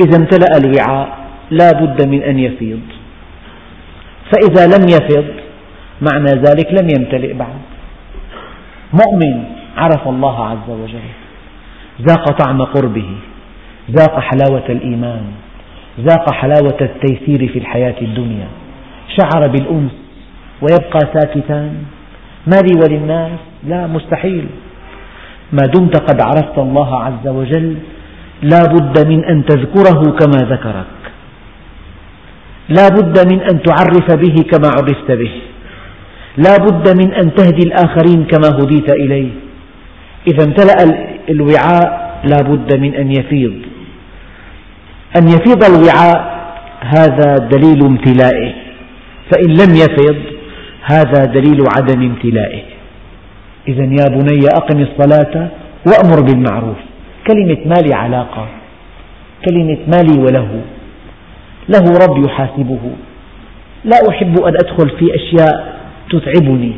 [0.00, 1.18] إذا امتلأ الوعاء
[1.50, 2.80] لا بد من أن يفيض.
[4.32, 5.26] فإذا لم يفض
[6.02, 7.60] معنى ذلك لم يمتلئ بعد.
[8.92, 9.44] مؤمن
[9.76, 11.08] عرف الله عز وجل.
[12.02, 13.10] ذاق طعم قربه.
[13.90, 15.22] ذاق حلاوة الإيمان.
[16.00, 18.48] ذاق حلاوة التيسير في الحياة الدنيا.
[19.16, 19.92] شعر بالأنس
[20.62, 21.72] ويبقى ساكتا
[22.46, 24.46] ما لي وللناس؟ لا مستحيل.
[25.52, 27.76] ما دمت قد عرفت الله عز وجل
[28.42, 30.86] لا بد من أن تذكره كما ذكرك.
[32.68, 35.32] لا بد من أن تعرف به كما عرفت به.
[36.36, 39.30] لا بد من أن تهدي الآخرين كما هديت إليه.
[40.28, 40.74] إذا امتلأ
[41.28, 43.54] الوعاء لا بد من أن يفيض.
[45.18, 46.18] أن يفيض الوعاء
[46.80, 48.52] هذا دليل امتلائه.
[49.30, 50.16] فإن لم يفض
[50.82, 52.62] هذا دليل عدم امتلائه.
[53.68, 55.48] إذا يا بني أقم الصلاة
[55.86, 56.76] وأمر بالمعروف.
[57.26, 58.48] كلمة مالي علاقة
[59.48, 60.62] كلمة مالي وله
[61.68, 62.80] له رب يحاسبه.
[63.84, 65.76] لا أحب أن أدخل في أشياء
[66.10, 66.72] تتعبني.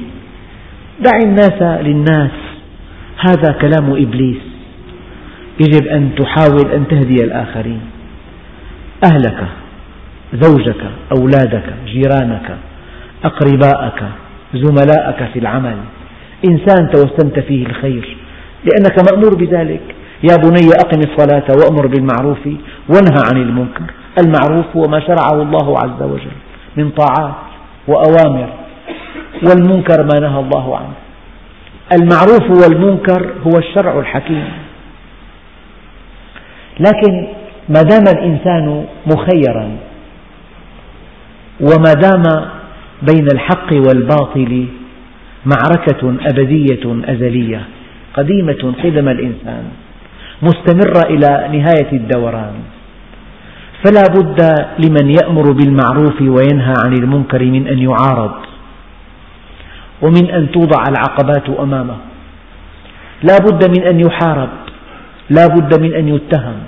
[1.00, 2.30] دع الناس للناس.
[3.18, 4.42] هذا كلام إبليس.
[5.60, 7.80] يجب أن تحاول أن تهدي الآخرين.
[9.12, 9.44] أهلك
[10.34, 10.82] زوجك
[11.16, 12.56] أولادك جيرانك
[13.24, 14.02] أقرباءك
[14.54, 15.76] زملائك في العمل.
[16.48, 18.16] إنسان توسمت فيه الخير
[18.64, 19.80] لأنك مأمور بذلك.
[20.22, 22.38] يا بني أقم الصلاة وأمر بالمعروف
[22.88, 23.84] وانهى عن المنكر.
[24.22, 26.36] المعروف هو ما شرعه الله عز وجل
[26.76, 27.34] من طاعات
[27.88, 28.48] وأوامر
[29.46, 30.92] والمنكر ما نهى الله عنه.
[31.92, 34.48] المعروف والمنكر هو الشرع الحكيم.
[36.80, 37.26] لكن
[37.68, 39.76] ما دام الإنسان مخيرا
[41.60, 42.22] وما دام
[43.02, 44.66] بين الحق والباطل
[45.46, 47.62] معركة أبدية أزلية
[48.14, 49.64] قديمة قدم الإنسان
[50.42, 52.54] مستمرة إلى نهاية الدوران.
[53.84, 54.40] فلا بد
[54.78, 58.34] لمن يأمر بالمعروف وينهى عن المنكر من أن يعارض.
[60.02, 61.96] ومن أن توضع العقبات أمامه.
[63.22, 64.48] لا بد من أن يحارب.
[65.30, 66.58] لا بد من أن يتهم.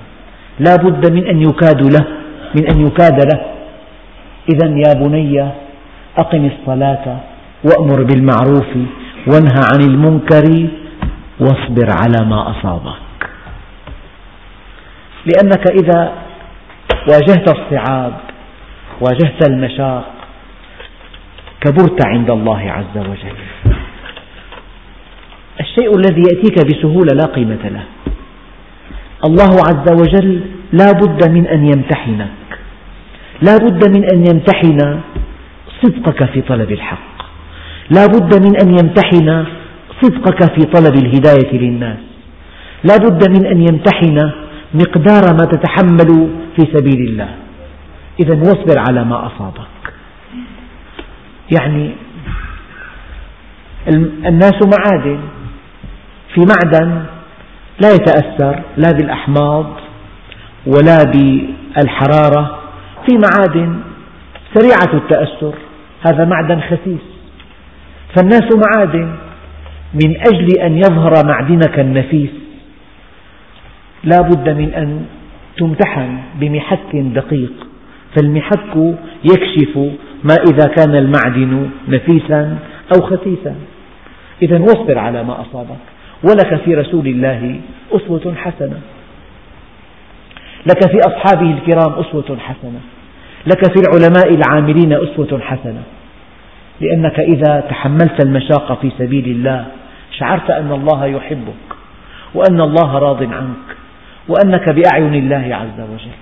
[0.61, 2.07] لا بد من أن يكاد له.
[2.55, 3.41] من أن يكاد له.
[4.55, 5.51] إذا يا بني
[6.19, 7.17] أقم الصلاة
[7.65, 8.71] وأمر بالمعروف
[9.27, 10.69] وانهى عن المنكر
[11.41, 13.10] واصبر على ما أصابك.
[15.27, 16.13] لأنك إذا
[17.09, 18.13] واجهت الصعاب
[19.01, 20.13] واجهت المشاق
[21.61, 23.37] كبرت عند الله عز وجل.
[25.61, 27.85] الشيء الذي يأتيك بسهولة لا قيمة له.
[29.25, 30.41] الله عز وجل
[30.73, 32.29] لا بد من أن يمتحنك.
[33.43, 35.01] لا بد من أن يمتحن
[35.83, 37.23] صدقك في طلب الحق.
[37.91, 39.45] لا بد من أن يمتحن
[40.03, 41.99] صدقك في طلب الهداية للناس.
[42.85, 44.31] لا بد من أن يمتحن
[44.75, 47.29] مقدار ما تتحمل في سبيل الله.
[48.21, 49.95] إذا واصبر على ما أصابك.
[51.59, 51.93] يعني
[54.27, 55.21] الناس معادن.
[56.35, 57.03] في معدن
[57.83, 59.67] لا يتأثر لا بالأحماض
[60.67, 62.61] ولا بالحرارة.
[63.09, 63.81] في معادن
[64.55, 65.55] سريعة التأثر.
[66.07, 67.07] هذا معدن خسيس.
[68.17, 69.13] فالناس معادن
[69.95, 72.31] من أجل أن يظهر معدنك النفيس.
[74.05, 75.07] لا بد من أن
[75.57, 77.53] تمتحن بمحك دقيق.
[78.17, 78.77] فالمحك
[79.25, 79.77] يكشف
[80.25, 82.59] ما إذا كان المعدن نفيسا
[82.95, 83.55] أو خسيسا
[84.43, 85.85] إذا واصبر على ما أصابك.
[86.25, 87.61] ولك في رسول الله
[87.93, 88.81] أسوة حسنة.
[90.67, 92.81] لك في أصحابه الكرام أسوة حسنة.
[93.47, 95.83] لك في العلماء العاملين أسوة حسنة.
[96.81, 99.67] لأنك إذا تحملت المشاق في سبيل الله
[100.19, 101.77] شعرت أن الله يحبك
[102.35, 103.80] وأن الله راض عنك.
[104.29, 106.17] وأنك بأعين الله عز وجل.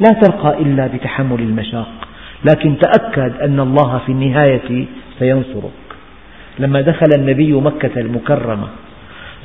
[0.00, 1.88] لا ترقى إلا بتحمل المشاق
[2.44, 4.86] لكن تأكد أن الله في النهاية
[5.18, 5.70] سينصرك.
[6.58, 8.68] لما دخل النبي مكة المكرمة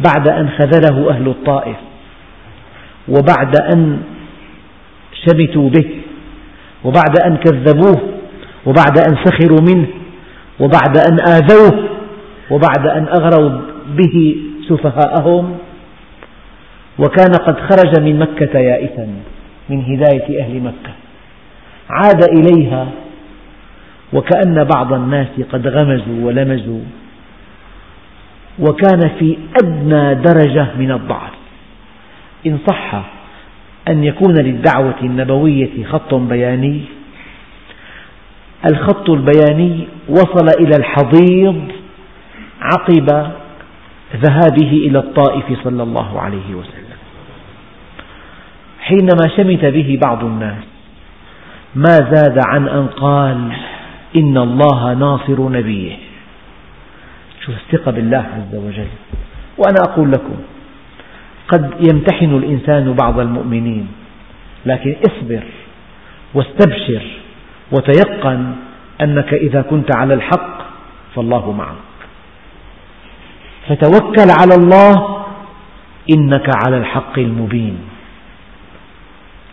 [0.05, 1.75] بعد أن خذله أهل الطائف
[3.07, 4.01] وبعد أن
[5.25, 5.85] شمتوا به
[6.83, 8.01] وبعد أن كذبوه
[8.65, 9.87] وبعد أن سخروا منه
[10.59, 11.83] وبعد أن آذوه
[12.51, 13.61] وبعد أن أغروا
[13.97, 14.35] به
[14.69, 15.57] سفهاءهم
[16.99, 19.07] وكان قد خرج من مكة يائسا
[19.69, 20.93] من هداية أهل مكة.
[21.89, 22.87] عاد إليها
[24.13, 26.81] وكأن بعض الناس قد غمزوا ولمزوا
[28.59, 31.31] وكان في أدنى درجة من الضعف.
[32.47, 33.03] إن صح
[33.89, 36.81] أن يكون للدعوة النبوية خط بياني.
[38.71, 41.71] الخط البياني وصل إلى الحضيض
[42.61, 43.07] عقب
[44.15, 46.82] ذهابه إلى الطائف صلى الله عليه وسلم.
[48.83, 50.63] حينما شمت به بعض الناس.
[51.75, 53.51] ما زاد عن أن قال
[54.15, 55.95] إن الله ناصر نبيه.
[57.45, 58.87] شوف الثقة بالله عز وجل.
[59.57, 60.35] وأنا أقول لكم
[61.47, 63.87] قد يمتحن الإنسان بعض المؤمنين
[64.65, 65.43] لكن اصبر
[66.33, 67.03] واستبشر
[67.71, 68.51] وتيقن
[69.01, 70.57] أنك إذا كنت على الحق
[71.15, 71.87] فالله معك.
[73.67, 75.25] فتوكل على الله
[76.17, 77.77] إنك على الحق المبين.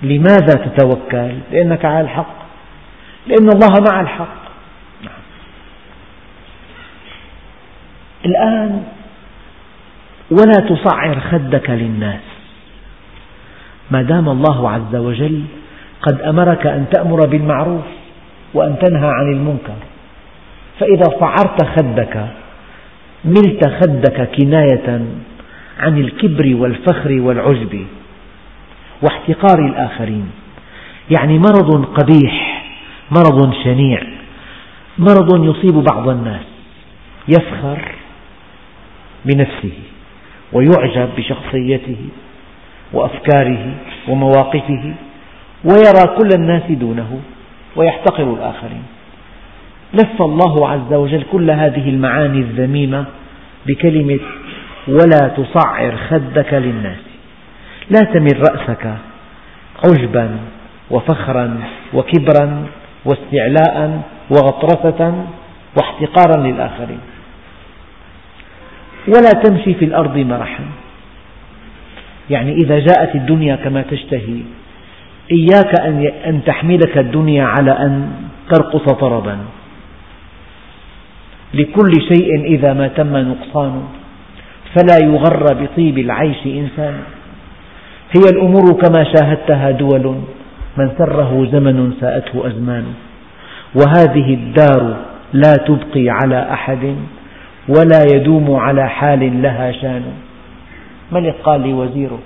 [0.02, 2.34] لماذا تتوكل؟ لأنك على الحق.
[3.26, 4.40] لأن الله مع الحق.
[8.26, 8.82] الآن
[10.30, 12.20] ولا تصعر خدك للناس.
[13.90, 15.42] ما دام الله عز وجل
[16.02, 17.84] قد أمرك أن تأمر بالمعروف
[18.54, 19.80] وأن تنهى عن المنكر
[20.80, 22.26] فإذا صعرت خدك
[23.24, 25.00] ملت خدك كناية
[25.78, 27.86] عن الكبر والفخر والعجب
[29.02, 30.30] واحتقار الآخرين.
[31.10, 32.64] يعني مرض قبيح
[33.10, 34.02] مرض شنيع
[34.98, 36.46] مرض يصيب بعض الناس
[37.28, 37.92] يفخر
[39.24, 39.72] بنفسه
[40.52, 41.96] ويعجب بشخصيته
[42.92, 43.74] وأفكاره
[44.08, 44.94] ومواقفه
[45.64, 47.20] ويرى كل الناس دونه
[47.76, 48.82] ويحتقر الآخرين.
[49.94, 53.04] لف الله عز وجل كل هذه المعاني الذميمة
[53.66, 54.20] بكلمة
[54.88, 57.09] ولا تصعر خدك للناس
[57.90, 58.94] لا تمل رأسك
[59.84, 60.36] عجبا
[60.90, 61.60] وفخرا
[61.94, 62.66] وكبرا
[63.04, 65.14] واستعلاء وغطرسة
[65.76, 67.00] واحتقارا للآخرين.
[69.08, 70.64] ولا تمشي في الأرض مرحا.
[72.30, 74.40] يعني إذا جاءت الدنيا كما تشتهي
[75.32, 75.80] إياك
[76.26, 78.10] أن تحملك الدنيا على أن
[78.50, 79.38] ترقص طربا.
[81.54, 83.88] لكل شيء إذا ما تم نقصانه
[84.74, 86.98] فلا يغر بطيب العيش إنسان.
[88.16, 90.14] هي الأمور كما شاهدتها دول
[90.76, 92.84] من سره زمن ساءته أزمان.
[93.74, 94.96] وهذه الدار
[95.32, 96.94] لا تبقي على أحد
[97.68, 100.02] ولا يدوم على حال لها شان.
[101.12, 102.18] ملك قال لوزيره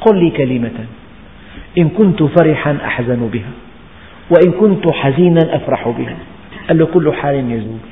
[0.00, 0.86] قل لي كلمة.
[1.78, 3.52] إن كنت فرحا أحزن بها
[4.30, 6.16] وإن كنت حزينا أفرح بها.
[6.68, 7.84] قال له كل حال يزول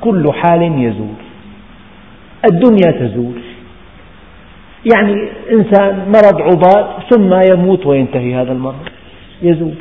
[0.00, 1.18] كل حال يزول
[2.44, 3.40] الدنيا تزول.
[4.94, 8.88] يعني إنسان مرض عضال ثم يموت وينتهي هذا المرض.
[9.42, 9.74] يزول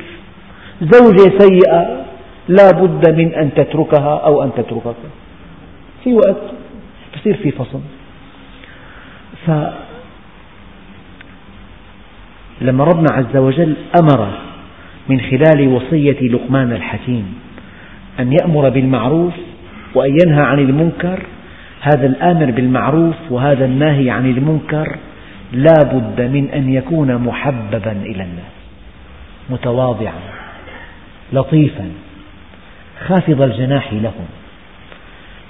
[0.82, 2.06] زوجة سيئة
[2.48, 4.96] لا بد من أن تتركها أو أن تتركك.
[6.04, 6.42] في وقت
[7.18, 7.80] يصير في فصل.
[12.62, 14.28] فلما ربنا عز وجل أمر
[15.10, 17.34] من خلال وصية لقمان الحكيم
[18.20, 19.34] أن يأمر بالمعروف
[19.96, 21.24] وأن ينهى عن المنكر
[21.82, 24.98] هذا الآمر بالمعروف وهذا الناهي عن المنكر
[25.52, 28.56] لا بد من أن يكون محببا إلى الناس
[29.50, 30.20] متواضعا
[31.34, 31.92] لطيفا
[33.08, 34.26] خافض الجناح لهم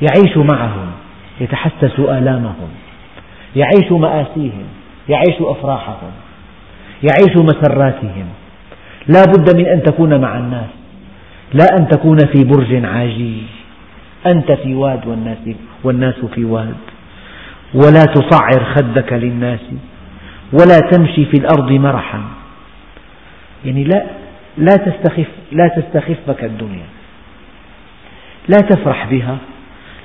[0.02, 0.92] يعيش معهم
[1.42, 2.70] يتحسس آلامهم
[3.56, 4.66] يعيش مآسيهم
[5.10, 6.12] يعيش أفراحهم
[7.04, 8.26] يعيش مسراتهم.
[9.08, 10.70] لا بد من أن تكون مع الناس
[11.54, 13.44] لا أن تكون في برج عاجي.
[14.28, 15.38] أنت في واد والناس,
[15.84, 16.76] والناس في واد.
[17.74, 19.60] ولا تصعر خدك للناس
[20.54, 22.22] ولا تمشي في الأرض مرحا.
[23.66, 24.04] يعني لا
[24.58, 26.86] لا تستخف لا تستخفك الدنيا.
[28.48, 29.38] لا تفرح بها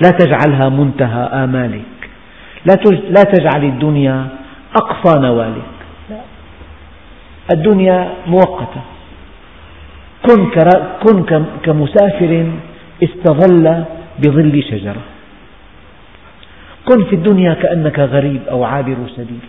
[0.05, 2.11] لا تجعلها منتهى آمالك.
[3.11, 4.29] لا تجعل الدنيا
[4.77, 5.73] أقصى نوالك.
[6.11, 6.16] لا.
[7.53, 8.83] الدنيا مؤقتة.
[11.05, 12.53] كن كمسافر
[13.05, 13.85] استظل
[14.23, 15.03] بظل شجرة.
[16.89, 19.41] كن في الدنيا كأنك غريب أو عابر سبيل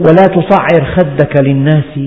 [0.00, 1.98] ولا تصعر خدك للناس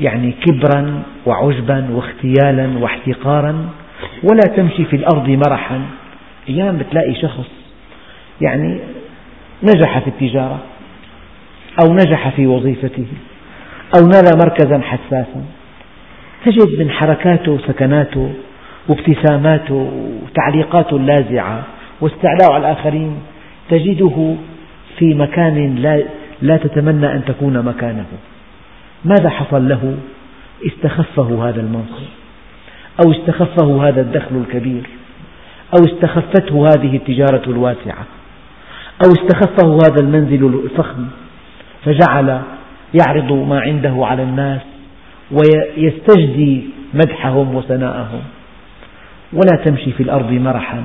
[0.00, 3.68] يعني كبرا وعجبا واختيالا واحتقارا
[4.22, 5.80] ولا تمشي في الأرض مرحا.
[6.48, 7.50] أيام بتلاقي شخص
[8.40, 8.78] يعني
[9.62, 10.58] نجح في التجارة
[11.84, 13.06] أو نجح في وظيفته
[13.96, 15.44] أو نال مركزا حساسا.
[16.44, 18.32] تجد من حركاته وسكناته
[18.88, 19.90] وابتساماته
[20.22, 21.62] وتعليقاته اللاذعة
[22.00, 23.16] واستعلاء على الآخرين
[23.70, 24.34] تجده
[24.98, 26.02] في مكان لا,
[26.42, 28.06] لا تتمنى أن تكون مكانه
[29.04, 29.96] ماذا حصل له؟
[30.66, 32.06] استخفه هذا المنصب
[33.04, 34.82] أو استخفه هذا الدخل الكبير
[35.74, 38.06] أو استخفته هذه التجارة الواسعة
[39.04, 41.06] أو استخفه هذا المنزل الفخم
[41.84, 42.40] فجعل
[42.94, 44.60] يعرض ما عنده على الناس
[45.32, 46.62] ويستجدي
[46.94, 48.22] مدحهم وثناءهم.
[49.32, 50.82] ولا تمشي في الأرض مرحا.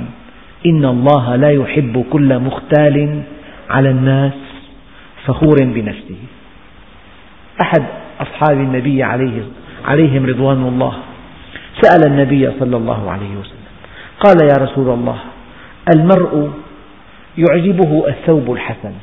[0.66, 3.22] إن الله لا يحب كل مختال
[3.70, 4.34] على الناس
[5.26, 6.22] فخور بنفسه.
[7.62, 7.84] أحد
[8.22, 9.42] أصحاب النبي عليه
[9.86, 10.94] عليهم رضوان الله
[11.82, 13.68] سأل النبي صلى الله عليه وسلم
[14.20, 15.18] قال يا رسول الله
[15.96, 16.52] المرء
[17.38, 18.94] يعجبه الثوب الحسن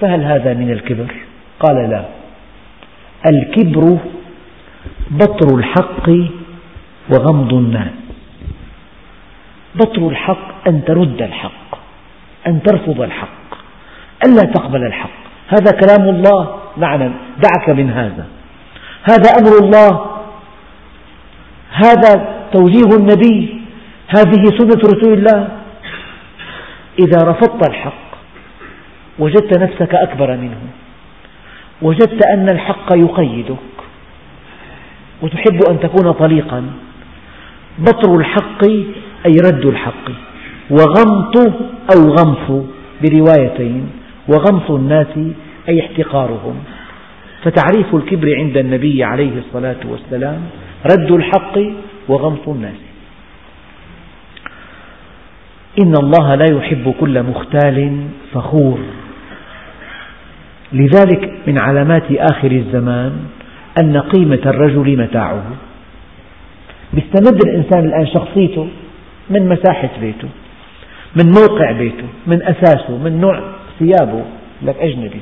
[0.00, 1.14] فهل هذا من الكبر؟
[1.60, 2.04] قال لا
[3.30, 3.98] الكبر
[5.10, 6.08] بطر الحق
[7.10, 7.92] وغمض الناس.
[9.74, 11.78] بطر الحق أن ترد الحق
[12.46, 13.54] أن ترفض الحق
[14.26, 15.20] ألا تقبل الحق.
[15.48, 16.58] هذا كلام الله.
[16.76, 17.10] معنى
[17.42, 18.26] دعك من هذا.
[19.10, 20.06] هذا أمر الله.
[21.70, 22.10] هذا
[22.52, 23.60] توجيه النبي.
[24.08, 25.48] هذه سنة رسول الله.
[26.98, 28.10] إذا رفضت الحق
[29.18, 30.60] وجدت نفسك أكبر منه.
[31.82, 33.56] وجدت أن الحق يقيدك.
[35.22, 36.64] وتحب أن تكون طليقا.
[37.78, 38.64] بطر الحق
[39.26, 40.10] أي رد الحق.
[40.70, 41.36] وغمط
[41.96, 42.64] أو غمص
[43.02, 43.90] بروايتين.
[44.28, 45.18] وغمص الناس
[45.68, 46.54] أي احتقارهم.
[47.42, 50.40] فتعريف الكبر عند النبي عليه الصلاة والسلام
[50.92, 51.58] رد الحق
[52.08, 52.80] وغمط الناس.
[55.82, 58.78] إن الله لا يحب كل مختال فخور.
[60.72, 63.12] لذلك من علامات آخر الزمان
[63.80, 65.42] أن قيمة الرجل متاعه.
[66.94, 68.68] يستمد الإنسان الآن شخصيته
[69.30, 70.28] من مساحة بيته
[71.16, 73.40] من موقع بيته من أساسه من نوع
[73.78, 74.22] ثيابه
[74.62, 75.20] لك أجنبي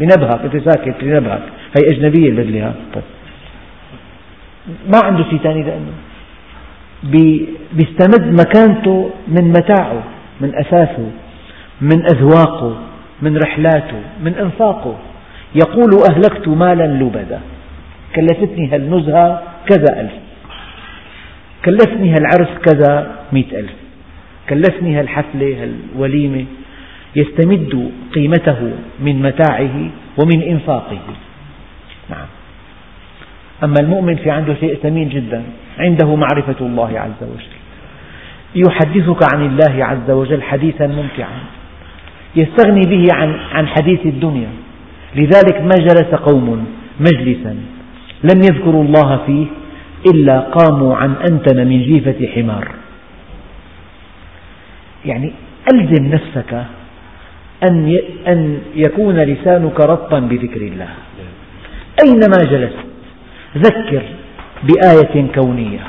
[0.00, 1.42] بنبهك أنت ساكت بنبهك
[1.76, 3.02] هي أجنبية البدلة طيب.
[4.92, 5.92] ما عنده شيء ثاني لأنه
[7.72, 10.02] بيستمد مكانته من متاعه
[10.40, 11.10] من أساسه
[11.80, 12.76] من أذواقه
[13.22, 14.96] من رحلاته من إنفاقه.
[15.54, 17.40] يقول أهلكت مالا لبدا.
[18.16, 20.12] كلفتني هالنزهة كذا ألف.
[21.64, 23.72] كلفني هالعرس كذا مئة ألف.
[24.48, 26.44] كلفني هالحفلة هالوليمة
[27.16, 30.98] يستمد قيمته من متاعه ومن إنفاقه.
[32.10, 32.26] نعم.
[33.64, 35.42] أما المؤمن في عنده شيء ثمين جدا
[35.78, 37.54] عنده معرفة الله عز وجل.
[38.54, 41.38] يحدثك عن الله عز وجل حديثا ممتعا.
[42.36, 44.48] يستغني به عن عن حديث الدنيا.
[45.16, 46.66] لذلك ما جلس قوم
[47.00, 47.56] مجلسا.
[48.22, 49.46] لم يذكروا الله فيه
[50.14, 52.68] إلا قاموا عن أنتن من جيفة حمار.
[55.06, 55.32] يعني
[55.72, 56.64] ألزم نفسك
[57.62, 57.98] أن
[58.28, 60.88] أن يكون لسانك رطبا بذكر الله.
[62.04, 62.86] أينما جلست
[63.56, 64.02] ذكر
[64.62, 65.80] بآية كونية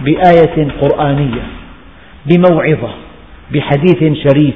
[0.00, 1.42] بآية قرآنية
[2.26, 2.90] بموعظة
[3.54, 4.54] بحديث شريف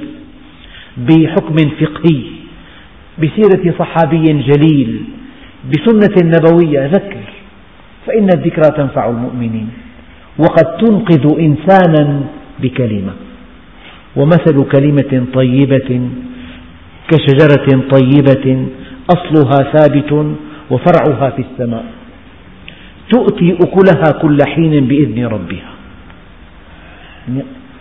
[0.97, 2.23] بحكم فقهي
[3.19, 5.05] بسيرة صحابي جليل
[5.69, 7.25] بسنة نبوية ذكر
[8.07, 9.69] فإن الذكرى تنفع المؤمنين.
[10.39, 12.21] وقد تنقذ إنسانا
[12.61, 13.13] بكلمة.
[14.17, 16.09] ومثل كلمة طيبة
[17.09, 18.67] كشجرة طيبة
[19.11, 20.37] أصلها ثابت
[20.71, 21.85] وفرعها في السماء.
[23.11, 25.71] تؤتي أكلها كل حين بإذن ربها.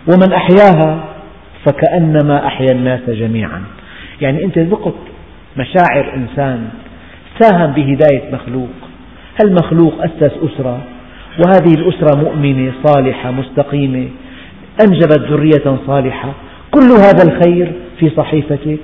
[0.08, 1.04] ومن أحياها
[1.64, 3.62] فكأنما أحيا الناس جميعا.
[4.20, 4.94] يعني أنت ذقت
[5.56, 6.68] مشاعر إنسان
[7.40, 8.70] ساهم بهداية مخلوق.
[9.42, 10.80] هالمخلوق أسس أسرة؟
[11.38, 14.08] وهذه الأسرة مؤمنة صالحة مستقيمة
[14.80, 16.32] أنجبت ذرية صالحة.
[16.70, 18.78] كل هذا الخير في صحيفتك؟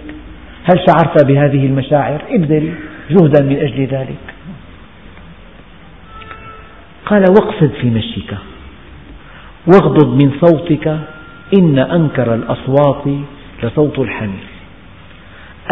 [0.64, 2.74] هل شعرت بهذه المشاعر؟ ابذل
[3.11, 4.34] جهدا من أجل ذلك.
[7.07, 8.34] قال واقصد في مشيك.
[9.66, 10.98] واغضض من صوتك.
[11.59, 13.04] إن أنكر الأصوات
[13.62, 14.46] لصوت الحمير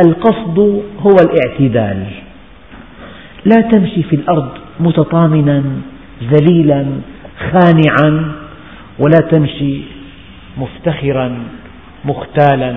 [0.04, 0.58] القصد
[1.00, 2.06] هو الاعتدال.
[3.44, 4.48] لا تمشي في الأرض
[4.80, 5.64] متطامنا
[6.22, 6.86] ذليلا
[7.52, 8.32] خانعا
[8.98, 9.80] ولا تمشي
[10.58, 11.38] مفتخرا
[12.04, 12.76] مختالا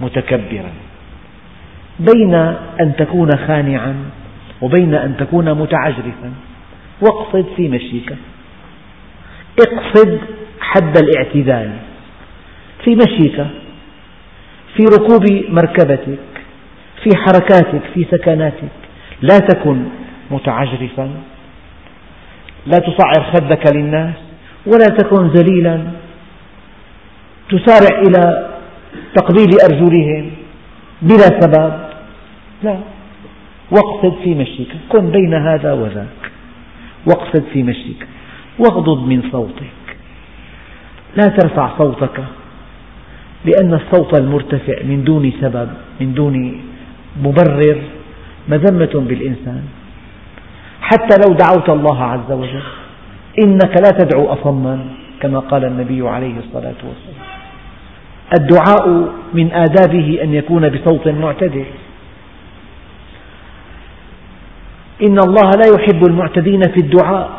[0.00, 0.72] متكبرا.
[2.00, 2.34] بين
[2.80, 3.94] أن تكون خانعا
[4.60, 6.32] وبين أن تكون متعجرفا
[7.00, 8.14] واقصد في مشيك.
[9.60, 10.18] اقصد
[10.60, 11.70] حد الاعتدال
[12.84, 13.46] في مشيك
[14.76, 16.18] في ركوب مركبتك
[17.02, 18.85] في حركاتك في سكناتك.
[19.22, 19.82] لا تكن
[20.30, 21.10] متعجرفا
[22.66, 24.14] لا تصعر خدك للناس
[24.66, 25.86] ولا تكن ذليلا.
[27.50, 28.50] تسارع إلى
[29.14, 30.30] تقبيل أرجلهم
[31.02, 31.72] بلا سبب.
[32.62, 32.78] لا.
[33.70, 36.22] واقصد في مشيك كن بين هذا وذاك.
[37.06, 38.06] واقصد في مشيك
[38.58, 39.76] واغضض من صوتك.
[41.16, 42.24] لا ترفع صوتك
[43.44, 45.68] لأن الصوت المرتفع من دون سبب
[46.00, 46.60] من دون
[47.22, 47.95] مبرر.
[48.48, 49.62] مذمة بالإنسان.
[50.80, 52.62] حتى لو دعوت الله عز وجل
[53.44, 54.84] إنك لا تدعو أصما
[55.20, 57.26] كما قال النبي عليه الصلاة والسلام.
[58.40, 61.64] الدعاء من آدابه أن يكون بصوت معتدل.
[65.08, 67.30] إن الله لا يحب المعتدين في الدعاء.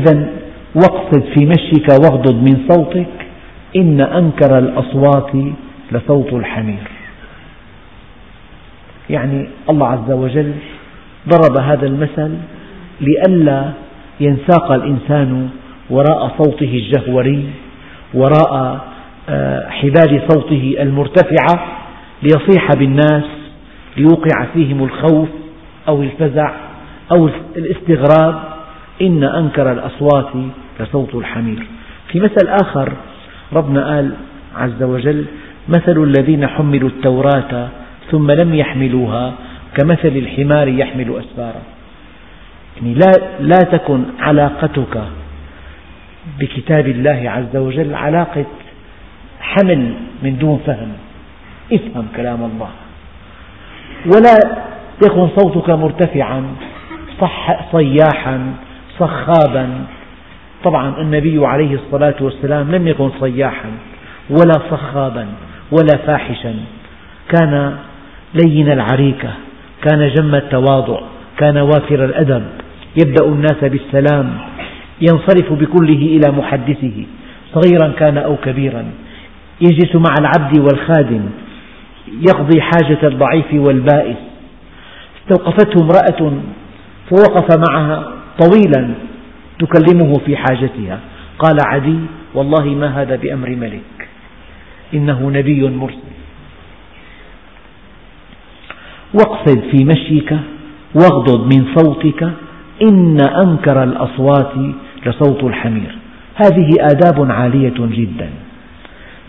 [0.00, 0.28] إذا
[0.74, 3.26] واقصد في مشيك واغضض من صوتك
[3.76, 5.30] إن أنكر الأصوات
[5.92, 6.97] لصوت الحمير.
[9.10, 10.52] يعني الله عز وجل
[11.28, 12.34] ضرب هذا المثل
[13.00, 13.70] لئلا
[14.20, 15.48] ينساق الإنسان
[15.90, 17.44] وراء صوته الجهوري
[18.14, 18.80] وراء
[19.30, 21.66] آه، حبال صوته المرتفعة
[22.22, 23.24] ليصيح بالناس
[23.96, 25.28] ليوقع فيهم الخوف
[25.88, 26.50] أو الفزع
[27.12, 28.58] أو الاستغراب.
[29.02, 30.28] إن أنكر الأصوات
[30.80, 31.66] لصوت الحمير.
[32.12, 32.92] في مثل آخر
[33.52, 34.12] ربنا قال
[34.56, 35.24] عز وجل
[35.68, 37.68] مثل الذين حملوا التوراة
[38.10, 39.32] ثم لم يحملوها
[39.76, 41.62] كمثل الحمار يحمل أسفارا.
[42.76, 45.02] يعني لا, لا تكن علاقتك
[46.40, 48.46] بكتاب الله عز وجل علاقة
[49.40, 49.92] حمل
[50.22, 50.92] من دون فهم.
[51.72, 52.70] افهم كلام الله.
[54.06, 54.62] ولا
[55.06, 56.44] يكن صوتك مرتفعا
[57.20, 58.52] صح صياحا
[58.98, 59.84] صخابا.
[60.64, 63.70] طبعا النبي عليه الصلاة والسلام لم يكن صياحا
[64.30, 65.26] ولا صخابا
[65.72, 66.54] ولا فاحشا.
[67.28, 67.78] كان
[68.34, 69.30] لين العريكة
[69.82, 71.00] كان جم التواضع
[71.38, 72.42] كان وافر الأدب.
[73.02, 74.38] يبدأ الناس بالسلام.
[75.00, 77.04] ينصرف بكله إلى محدثه.
[77.54, 78.84] صغيرا كان أو كبيرا.
[79.60, 81.20] يجلس مع العبد والخادم.
[82.28, 84.16] يقضي حاجة الضعيف والبائس.
[85.20, 86.32] استوقفته امرأة
[87.10, 88.90] فوقف معها طويلا
[89.58, 90.98] تكلمه في حاجتها.
[91.38, 91.98] قال عدي
[92.34, 94.08] والله ما هذا بأمر ملك.
[94.94, 96.07] إنه نبي مرسل.
[99.14, 100.36] واقصد في مشيك
[100.94, 102.30] واغضض من صوتك
[102.82, 104.52] إن أنكر الأصوات
[105.06, 105.98] لصوت الحمير.
[106.34, 108.30] هذه آداب عالية جدا.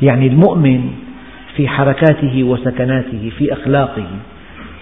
[0.01, 0.91] يعني المؤمن
[1.55, 4.07] في حركاته وسكناته في أخلاقه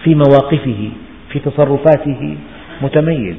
[0.04, 0.90] في مواقفه
[1.32, 2.36] في تصرفاته
[2.82, 3.36] متميز.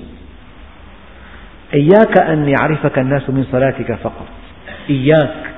[1.73, 4.27] إياك أن يعرفك الناس من صلاتك فقط.
[4.89, 5.51] إياك.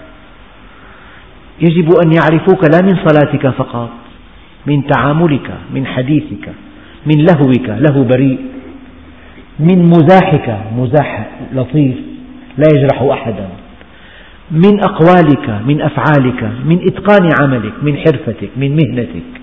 [1.61, 3.89] يجب أن يعرفوك لا من صلاتك فقط.
[4.65, 6.45] من تعاملك من حديثك
[7.05, 8.39] من لهوك له بريء
[9.59, 11.97] من مزاحك مزاح لطيف
[12.57, 13.47] لا يجرح أحدا
[14.51, 19.41] من أقوالك من أفعالك من إتقان عملك من حرفتك من مهنتك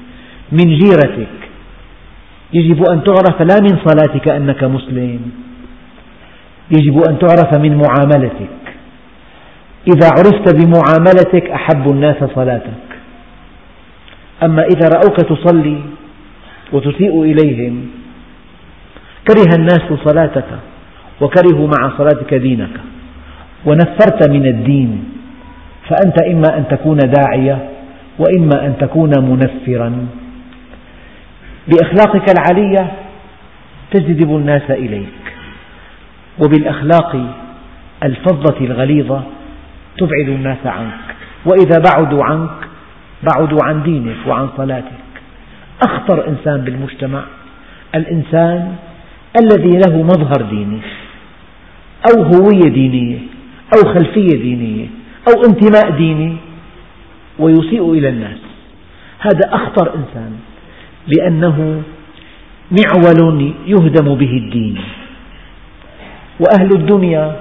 [0.53, 1.39] من جيرتك.
[2.53, 5.21] يجب أن تعرف لا من صلاتك أنك مسلم.
[6.71, 8.59] يجب أن تعرف من معاملتك.
[9.89, 12.88] إذا عرفت بمعاملتك أحب الناس صلاتك.
[14.43, 15.81] أما إذا رأوك تصلي
[16.73, 17.87] وتسيء إليهم
[19.29, 20.49] كره الناس صلاتك
[21.21, 22.81] وكرهوا مع صلاتك دينك
[23.67, 25.05] ونفرت من الدين
[25.89, 27.69] فأنت إما أن تكون داعية
[28.19, 30.07] وإما أن تكون منفرا.
[31.69, 32.93] بأخلاقك العالية
[33.91, 35.09] تجذب الناس إليك
[36.39, 37.17] وبالأخلاق
[38.05, 39.23] الفظة الغليظة
[39.99, 41.17] تبعد الناس عنك
[41.47, 42.51] وإذا بعدوا عنك
[43.23, 45.05] بعدوا عن دينك وعن صلاتك.
[45.83, 47.23] أخطر إنسان بالمجتمع
[47.95, 48.75] الإنسان
[49.41, 50.81] الذي له مظهر ديني
[52.11, 53.19] أو هوية دينية
[53.75, 54.87] أو خلفية دينية
[55.29, 56.37] أو انتماء ديني
[57.39, 58.39] ويسيء إلى الناس.
[59.19, 60.33] هذا أخطر إنسان
[61.07, 61.83] لأنه
[62.71, 64.77] معول يهدم به الدين.
[66.41, 67.37] وأهل الدنيا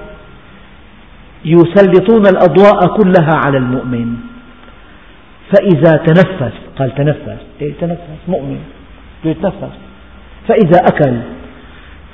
[1.44, 4.16] يسلطون الأضواء كلها على المؤمن.
[5.52, 8.60] فإذا تنفس قال تنفس إيه تنفس؟ مؤمن.
[9.24, 9.74] يتنفس.
[10.48, 11.16] فإذا أكل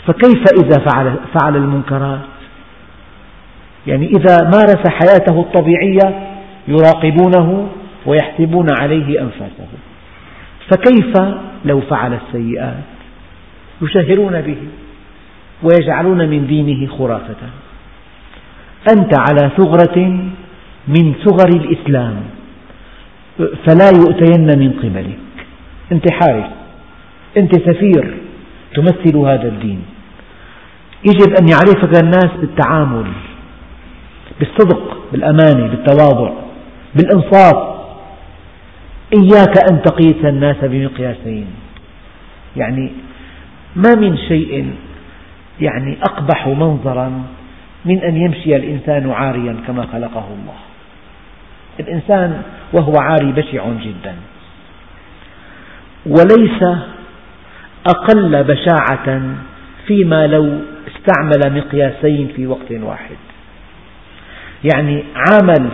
[0.07, 2.20] فكيف إذا فعل, فعل المنكرات؟
[3.87, 6.35] يعني إذا مارس حياته الطبيعية
[6.68, 7.68] يراقبونه
[8.07, 9.68] ويحسبون عليه أنفاسه.
[10.70, 11.12] فكيف
[11.64, 12.85] لو فعل السيئات؟
[13.82, 14.57] يشهرون به
[15.62, 17.37] ويجعلون من دينه خرافة.
[18.97, 19.99] أنت على ثغرة
[20.89, 22.16] من ثغر الإسلام.
[23.39, 25.18] فلا يؤتين من قبلك.
[25.93, 26.51] أنت حارس.
[27.37, 28.14] أنت سفير.
[28.74, 29.82] تمثل هذا الدين.
[31.05, 33.07] يجب أن يعرفك الناس بالتعامل
[34.41, 36.32] بالصدق بالأمانة بالتواضع
[36.95, 37.74] بالإنصاف.
[39.18, 41.47] إياك أن تقيس الناس بمقياسين.
[42.57, 42.93] يعني
[43.76, 44.74] ما من شيء
[45.61, 47.22] يعني أقبح منظرا
[47.85, 50.63] من أن يمشي الإنسان عاريا كما خلقه الله.
[51.80, 54.14] الإنسان وهو عاري بشع جدا.
[56.06, 56.62] وليس
[57.86, 59.22] أقل بشاعة
[59.86, 60.58] فيما لو
[60.88, 63.16] استعمل مقياسين في وقت واحد.
[64.74, 65.68] يعني عامل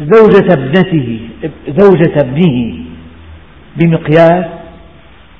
[0.00, 1.20] زوجة ابنته
[1.68, 2.84] زوجة ابنه
[3.76, 4.46] بمقياس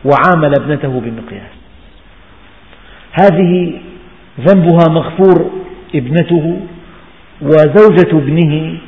[0.04, 1.52] وعامل ابنته بمقياس.
[3.20, 3.80] هذه
[4.40, 5.50] ذنبها مغفور
[5.94, 6.60] ابنته
[7.42, 8.78] وزوجة ابنه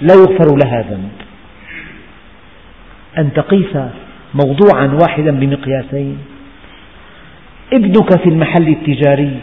[0.00, 1.16] لا يغفر لها ذنب.
[3.18, 3.76] أن تقيس
[4.34, 6.18] موضوعا واحدا بمقياسين.
[7.72, 9.38] ابنك في المحل التجاري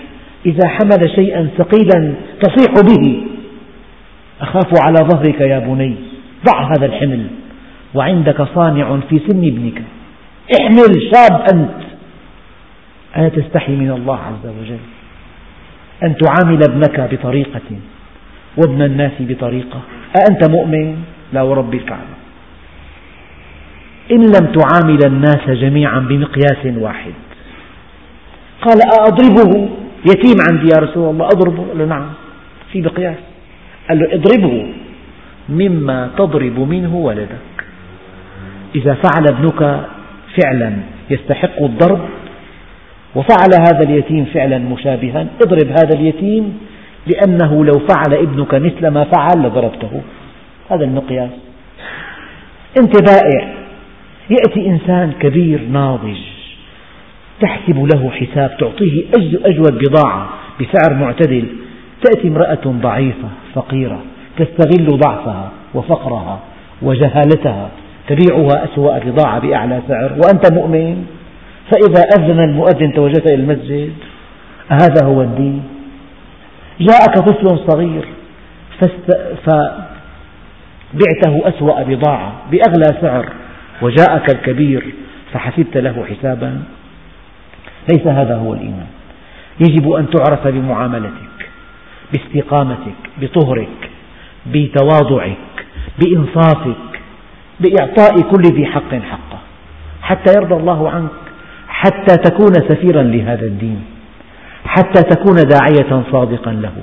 [0.45, 3.23] إذا حمل شيئا ثقيلا تصيح به.
[4.41, 5.95] أخاف على ظهرك يا بني
[6.45, 7.27] ضع هذا الحمل
[7.93, 9.81] وعندك صانع في سن ابنك.
[10.59, 11.81] احمل شاب أنت.
[13.17, 14.83] ألا تستحي من الله عز وجل
[16.03, 17.69] أن تعامل ابنك بطريقة
[18.57, 19.79] وابن الناس بطريقة.
[20.19, 20.95] أأنت مؤمن؟
[21.33, 22.15] لا ورب الكعبة.
[24.11, 27.13] إن لم تعامل الناس جميعا بمقياس واحد.
[28.61, 29.69] قال أأضربه
[30.05, 32.07] يتيم عندي يا رسول الله أضربه؟ قال له نعم.
[32.71, 33.17] في مقياس.
[33.89, 34.73] قال له اضربه
[35.49, 37.65] مما تضرب منه ولدك.
[38.75, 39.85] إذا فعل ابنك
[40.41, 40.73] فعلا
[41.09, 41.99] يستحق الضرب
[43.15, 46.59] وفعل هذا اليتيم فعلا مشابها اضرب هذا اليتيم
[47.07, 50.01] لأنه لو فعل ابنك مثل ما فعل لضربته.
[50.69, 51.29] هذا المقياس.
[52.81, 53.53] أنت بائع
[54.29, 56.17] يأتي إنسان كبير ناضج.
[57.41, 58.57] تحسب له حساب.
[58.59, 59.03] تعطيه
[59.45, 60.29] أجود بضاعة
[60.61, 61.45] بسعر معتدل.
[62.03, 63.99] تأتي امرأة ضعيفة فقيرة.
[64.37, 66.39] تستغل ضعفها وفقرها
[66.81, 67.69] وجهالتها.
[68.07, 70.11] تبيعها أسوأ بضاعة بأعلى سعر.
[70.11, 71.05] وأنت مؤمن؟
[71.71, 73.93] فإذا أذن المؤذن توجهت إلى المسجد
[74.69, 75.63] هذا هو الدين.
[76.79, 78.05] جاءك طفل صغير
[79.45, 83.25] فبعته أسوأ بضاعة بأغلى سعر
[83.81, 84.93] وجاءك الكبير
[85.33, 86.63] فحسبت له حسابا.
[87.93, 88.87] ليس هذا هو الإيمان.
[89.59, 91.49] يجب أن تعرف بمعاملتك
[92.13, 93.89] باستقامتك بطهرك
[94.45, 95.37] بتواضعك
[95.99, 97.01] بإنصافك
[97.59, 99.39] بإعطاء كل ذي حق حقه
[100.01, 101.09] حتى يرضى الله عنك
[101.67, 103.81] حتى تكون سفيرا لهذا الدين.
[104.65, 106.73] حتى تكون داعية صادقا له.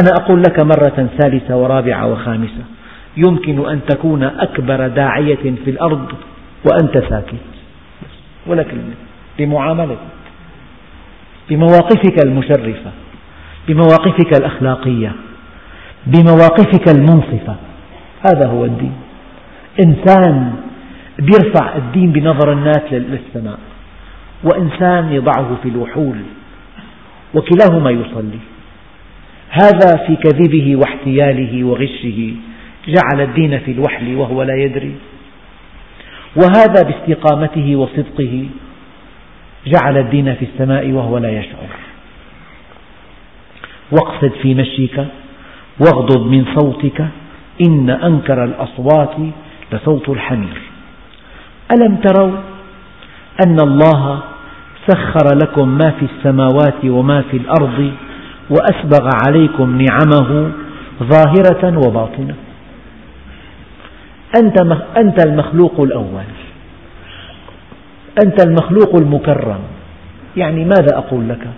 [0.00, 2.64] أنا أقول لك مرة ثالثة ورابعة وخامسة.
[3.16, 6.06] يمكن أن تكون أكبر داعية في الأرض
[6.64, 7.34] وأنت ساكت.
[8.46, 8.94] ولا كلمة
[9.38, 9.98] بمعاملتك
[11.50, 12.90] بمواقفك المشرفة
[13.68, 15.12] بمواقفك الأخلاقية
[16.06, 17.56] بمواقفك المنصفة.
[18.26, 18.92] هذا هو الدين.
[19.86, 20.52] إنسان
[21.18, 23.58] يرفع الدين بنظر الناس للسماء
[24.44, 26.16] وإنسان يضعه في الوحول.
[27.34, 28.38] وكلاهما يصلي.
[29.50, 32.34] هذا في كذبه واحتياله وغشه.
[32.88, 34.94] جعل الدين في الوحل وهو لا يدري.
[36.36, 38.46] وهذا باستقامته وصدقه.
[39.66, 41.68] جعل الدين في السماء وهو لا يشعر.
[43.92, 45.04] واقصد في مشيك.
[45.80, 47.06] واغضض من صوتك.
[47.66, 49.16] إن أنكر الأصوات
[49.72, 50.60] لصوت الحمير.
[51.76, 52.36] ألم تروا
[53.46, 54.22] أن الله
[54.86, 57.92] سخر لكم ما في السماوات وما في الأرض
[58.50, 60.52] وأسبغ عليكم نعمه
[61.02, 62.34] ظاهرة وباطنة.
[64.96, 66.24] أنت, المخلوق الأول.
[68.24, 69.60] أنت المخلوق المكرم.
[70.36, 71.48] يعني ماذا أقول لك؟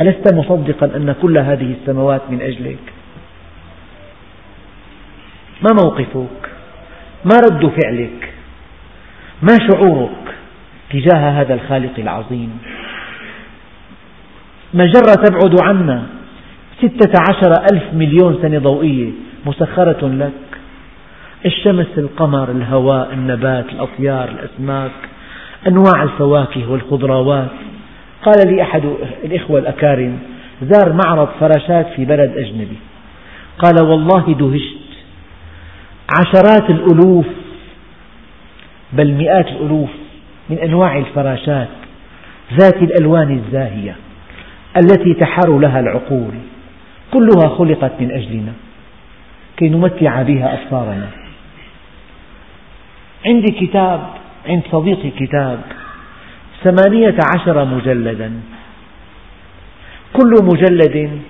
[0.00, 2.78] ألست مصدقا أن كل هذه السماوات من أجلك؟
[5.62, 6.50] ما موقفك؟
[7.24, 8.32] ما رد فعلك؟
[9.42, 10.35] ما شعورك؟
[10.90, 12.58] تجاه هذا الخالق العظيم.
[14.74, 16.06] مجرة تبعد عنا.
[16.78, 19.10] ستة عشر ألف مليون سنة ضوئية
[19.46, 20.32] مسخرة لك.
[21.46, 24.92] الشمس القمر الهواء النبات الأطيار الأسماك
[25.66, 27.50] أنواع الفواكه والخضروات.
[28.22, 28.82] قال لي أحد
[29.24, 30.18] الإخوة الأكارم
[30.62, 32.76] زار معرض فراشات في بلد أجنبي.
[33.58, 34.86] قال والله دهشت.
[36.20, 37.26] عشرات الألوف
[38.92, 39.90] بل مئات الألوف.
[40.50, 41.68] من أنواع الفراشات
[42.52, 43.96] ذات الألوان الزاهية
[44.76, 46.34] التي تحار لها العقول.
[47.12, 48.52] كلها خلقت من أجلنا
[49.56, 51.08] كي نمتع بها أبصارنا.
[53.26, 54.00] عندي كتاب
[54.48, 55.60] عند صديقي كتاب
[56.64, 58.32] ثمانية عشر مجلدا.
[60.12, 61.20] كل مجلد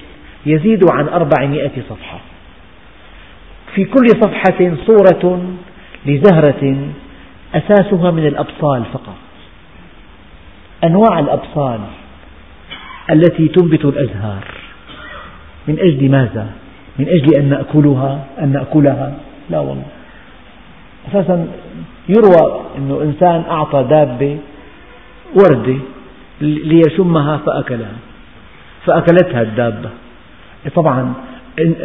[0.47, 2.19] يزيد عن أربعمائة صفحة.
[3.75, 5.43] في كل صفحة صورة
[6.07, 6.77] لزهرة
[7.55, 9.14] أساسها من الأبصال فقط.
[10.84, 11.80] أنواع الأبصال
[13.11, 14.44] التي تنبت الأزهار.
[15.68, 16.47] من أجل ماذا؟
[16.99, 19.14] من أجل أن نأكلها؟ أن نأكلها؟
[19.51, 19.86] لا والله.
[21.09, 21.49] أساسا
[22.09, 24.38] يروى أن إنسان أعطى دابة
[25.34, 25.76] وردة
[26.40, 27.97] ليشمها فأكلها.
[28.86, 29.90] فأكلتها الدابة.
[30.74, 31.14] طبعا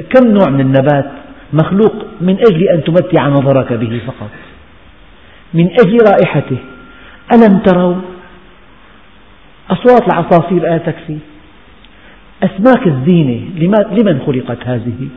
[0.09, 1.12] كم نوع من النبات
[1.53, 4.30] مخلوق من أجل أن تمتع نظرك به فقط؟
[5.54, 6.58] من أجل رائحته.
[7.34, 7.95] ألم تروا؟
[9.70, 11.18] أصوات العصافير لا تكفي.
[12.43, 13.49] أسماك الزينة
[13.91, 15.08] لمن خلقت هذه؟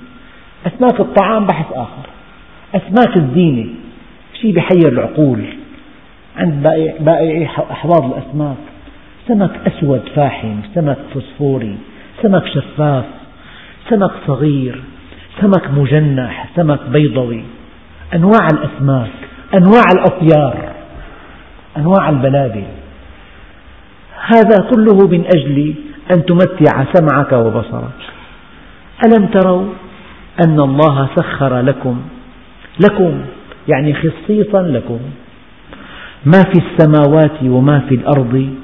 [0.66, 2.06] أسماك الطعام بحث آخر.
[2.74, 3.66] أسماك الزينة
[4.40, 5.44] شيء بحير العقول.
[6.36, 6.62] عند
[7.00, 8.56] بائعي أحواض الأسماك.
[9.28, 11.76] سمك أسود فاحم سمك فسفوري
[12.22, 13.04] سمك شفاف
[13.90, 14.82] سمك صغير
[15.40, 17.42] سمك مجنح سمك بيضوي.
[18.14, 19.10] أنواع الأسماك.
[19.54, 20.72] أنواع الأطيار
[21.76, 22.64] أنواع البلابل
[24.26, 25.74] هذا كله من أجل
[26.14, 28.00] أن تمتع سمعك وبصرك.
[29.06, 29.66] ألم تروا
[30.46, 32.00] أن الله سخر لكم؟
[32.84, 33.20] لكم
[33.68, 34.98] يعني خصيصا لكم.
[36.24, 38.54] ما في السماوات وما في الأرض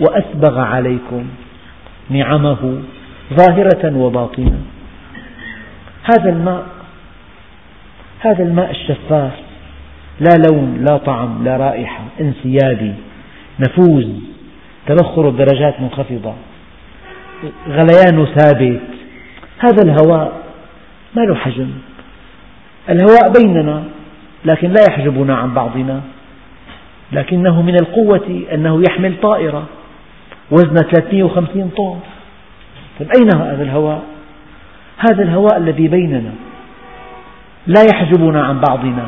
[0.00, 1.26] وأسبغ عليكم
[2.10, 2.82] نعمه
[3.34, 4.60] ظاهرة وباطنة.
[6.04, 6.66] هذا الماء
[8.20, 9.32] هذا الماء الشفاف.
[10.20, 12.94] لا لون لا طعم لا رائحة انسيابي
[13.60, 14.08] نفوذ
[14.86, 16.34] تبخر بدرجات منخفضة
[17.68, 18.80] غليانه ثابت.
[19.58, 20.32] هذا الهواء
[21.16, 21.70] ما له حجم.
[22.90, 23.84] الهواء بيننا
[24.44, 26.00] لكن لا يحجبنا عن بعضنا.
[27.12, 29.64] لكنه من القوة أنه يحمل طائرة
[30.50, 31.98] وزنها 350 طن.
[33.00, 34.02] طيب أين هذا الهواء؟
[34.98, 36.32] هذا الهواء الذي بيننا
[37.66, 39.06] لا يحجبنا عن بعضنا.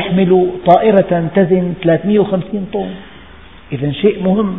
[0.00, 2.90] يحمل طائرة تزن 350 طن.
[3.72, 4.58] إذا شيء مهم.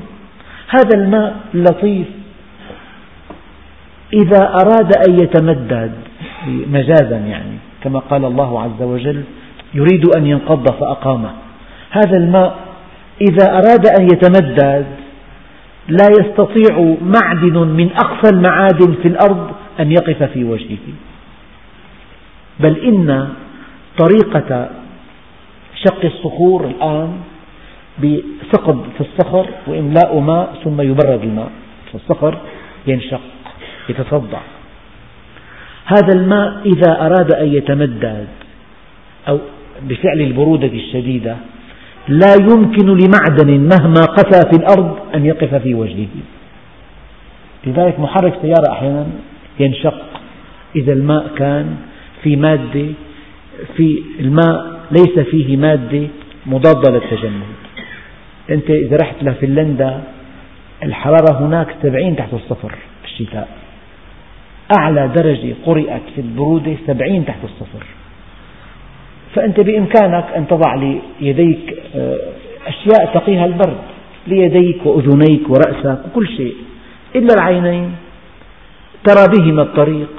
[0.69, 2.07] هذا الماء اللطيف
[4.13, 5.91] إذا أراد أن يتمدد
[6.47, 9.23] مجازا يعني كما قال الله عز وجل
[9.73, 11.31] يريد أن ينقض فأقامه.
[11.91, 12.55] هذا الماء
[13.21, 14.85] إذا أراد أن يتمدد
[15.87, 20.93] لا يستطيع معدن من أقصى المعادن في الأرض أن يقف في وجهه.
[22.59, 23.29] بل إن
[23.97, 24.69] طريقة
[25.85, 27.09] شق الصخور الآن
[27.99, 31.51] بثقب في الصخر وإملاء ماء ثم يبرد الماء
[31.91, 32.37] فالصخر
[32.87, 33.21] ينشق
[33.89, 34.39] يتصدع.
[35.85, 38.27] هذا الماء إذا أراد أن يتمدد
[39.27, 39.39] أو
[39.81, 41.35] بفعل البرودة الشديدة
[42.07, 46.07] لا يمكن لمعدن مهما قسى في الأرض أن يقف في وجهه.
[47.65, 49.07] لذلك محرك سيارة أحيانا
[49.59, 50.03] ينشق.
[50.75, 51.75] إذا الماء كان
[52.23, 52.85] في مادة
[53.77, 56.07] في الماء ليس فيه مادة
[56.45, 57.53] مضادة للتجمد.
[58.49, 60.03] أنت إذا رحت لفنلندا
[60.83, 63.57] الحرارة هناك سبعين تحت الصفر في الشتاء.
[64.79, 67.85] أعلى درجة قرئت في البرودة سبعين تحت الصفر.
[69.35, 72.17] فأنت بإمكانك أن تضع ليديك آه،
[72.67, 73.77] أشياء تقيها البرد
[74.27, 76.55] ليديك وأذنيك ورأسك وكل شيء.
[77.15, 77.91] إلا العينين
[79.03, 80.09] ترى بهما الطريق.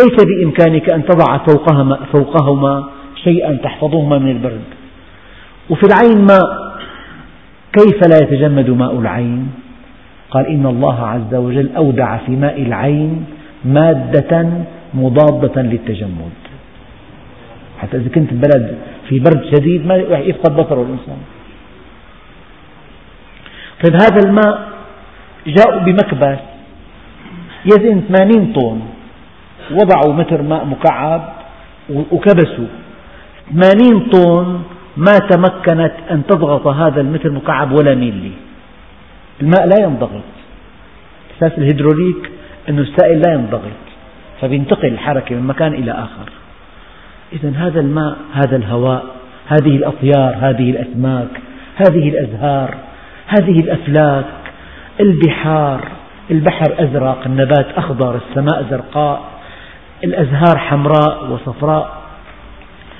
[0.00, 1.38] ليس بإمكانك أن تضع
[2.12, 2.88] فوقهما,
[3.24, 4.68] شيئا تحفظهما من البرد.
[5.70, 6.76] وفي العين ماء
[7.72, 9.48] كيف لا يتجمد ماء العين؟
[10.30, 13.24] قال إن الله عز وجل أودع في ماء العين
[13.64, 14.50] مادة
[14.94, 16.36] مضادة للتجمد.
[17.78, 18.78] حتى إذا كنت ببلد
[19.08, 21.20] في برد شديد ما يفقد بصره الإنسان.
[23.84, 24.68] طيب هذا الماء
[25.46, 26.38] جاءوا بمكبس
[27.64, 28.80] يزن 80 طن.
[29.70, 31.32] وضعوا متر ماء مكعب
[31.90, 32.66] وكبسوا.
[33.52, 34.60] 80 طن
[34.96, 38.32] ما تمكنت أن تضغط هذا المتر المكعب ولا ميلي.
[39.42, 40.22] الماء لا ينضغط.
[41.38, 42.30] أساس الهيدروليك
[42.68, 43.86] أن السائل لا ينضغط
[44.40, 46.30] فبينتقل الحركة من مكان إلى آخر.
[47.32, 49.04] إذا هذا الماء هذا الهواء
[49.46, 51.28] هذه الأطيار هذه الأسماك
[51.76, 52.74] هذه الأزهار
[53.26, 54.24] هذه الأفلاك
[55.00, 55.80] البحار
[56.30, 59.35] البحر أزرق النبات أخضر السماء زرقاء.
[60.04, 62.02] الأزهار حمراء وصفراء.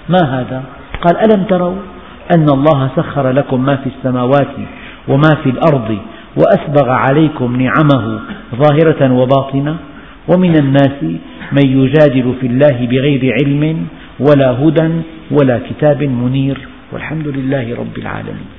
[0.08, 0.62] ما هذا؟
[1.02, 1.76] قال ألم تروا
[2.36, 4.54] أن الله سخر لكم ما في السماوات
[5.08, 5.98] وما في الأرض
[6.36, 8.20] وأسبغ عليكم نعمه
[8.54, 9.76] ظاهرة وباطنة؟
[10.28, 11.02] ومن الناس
[11.52, 13.86] من يجادل في الله بغير علم
[14.20, 16.58] ولا هدى ولا كتاب منير
[16.92, 18.55] والحمد لله رب العالمين.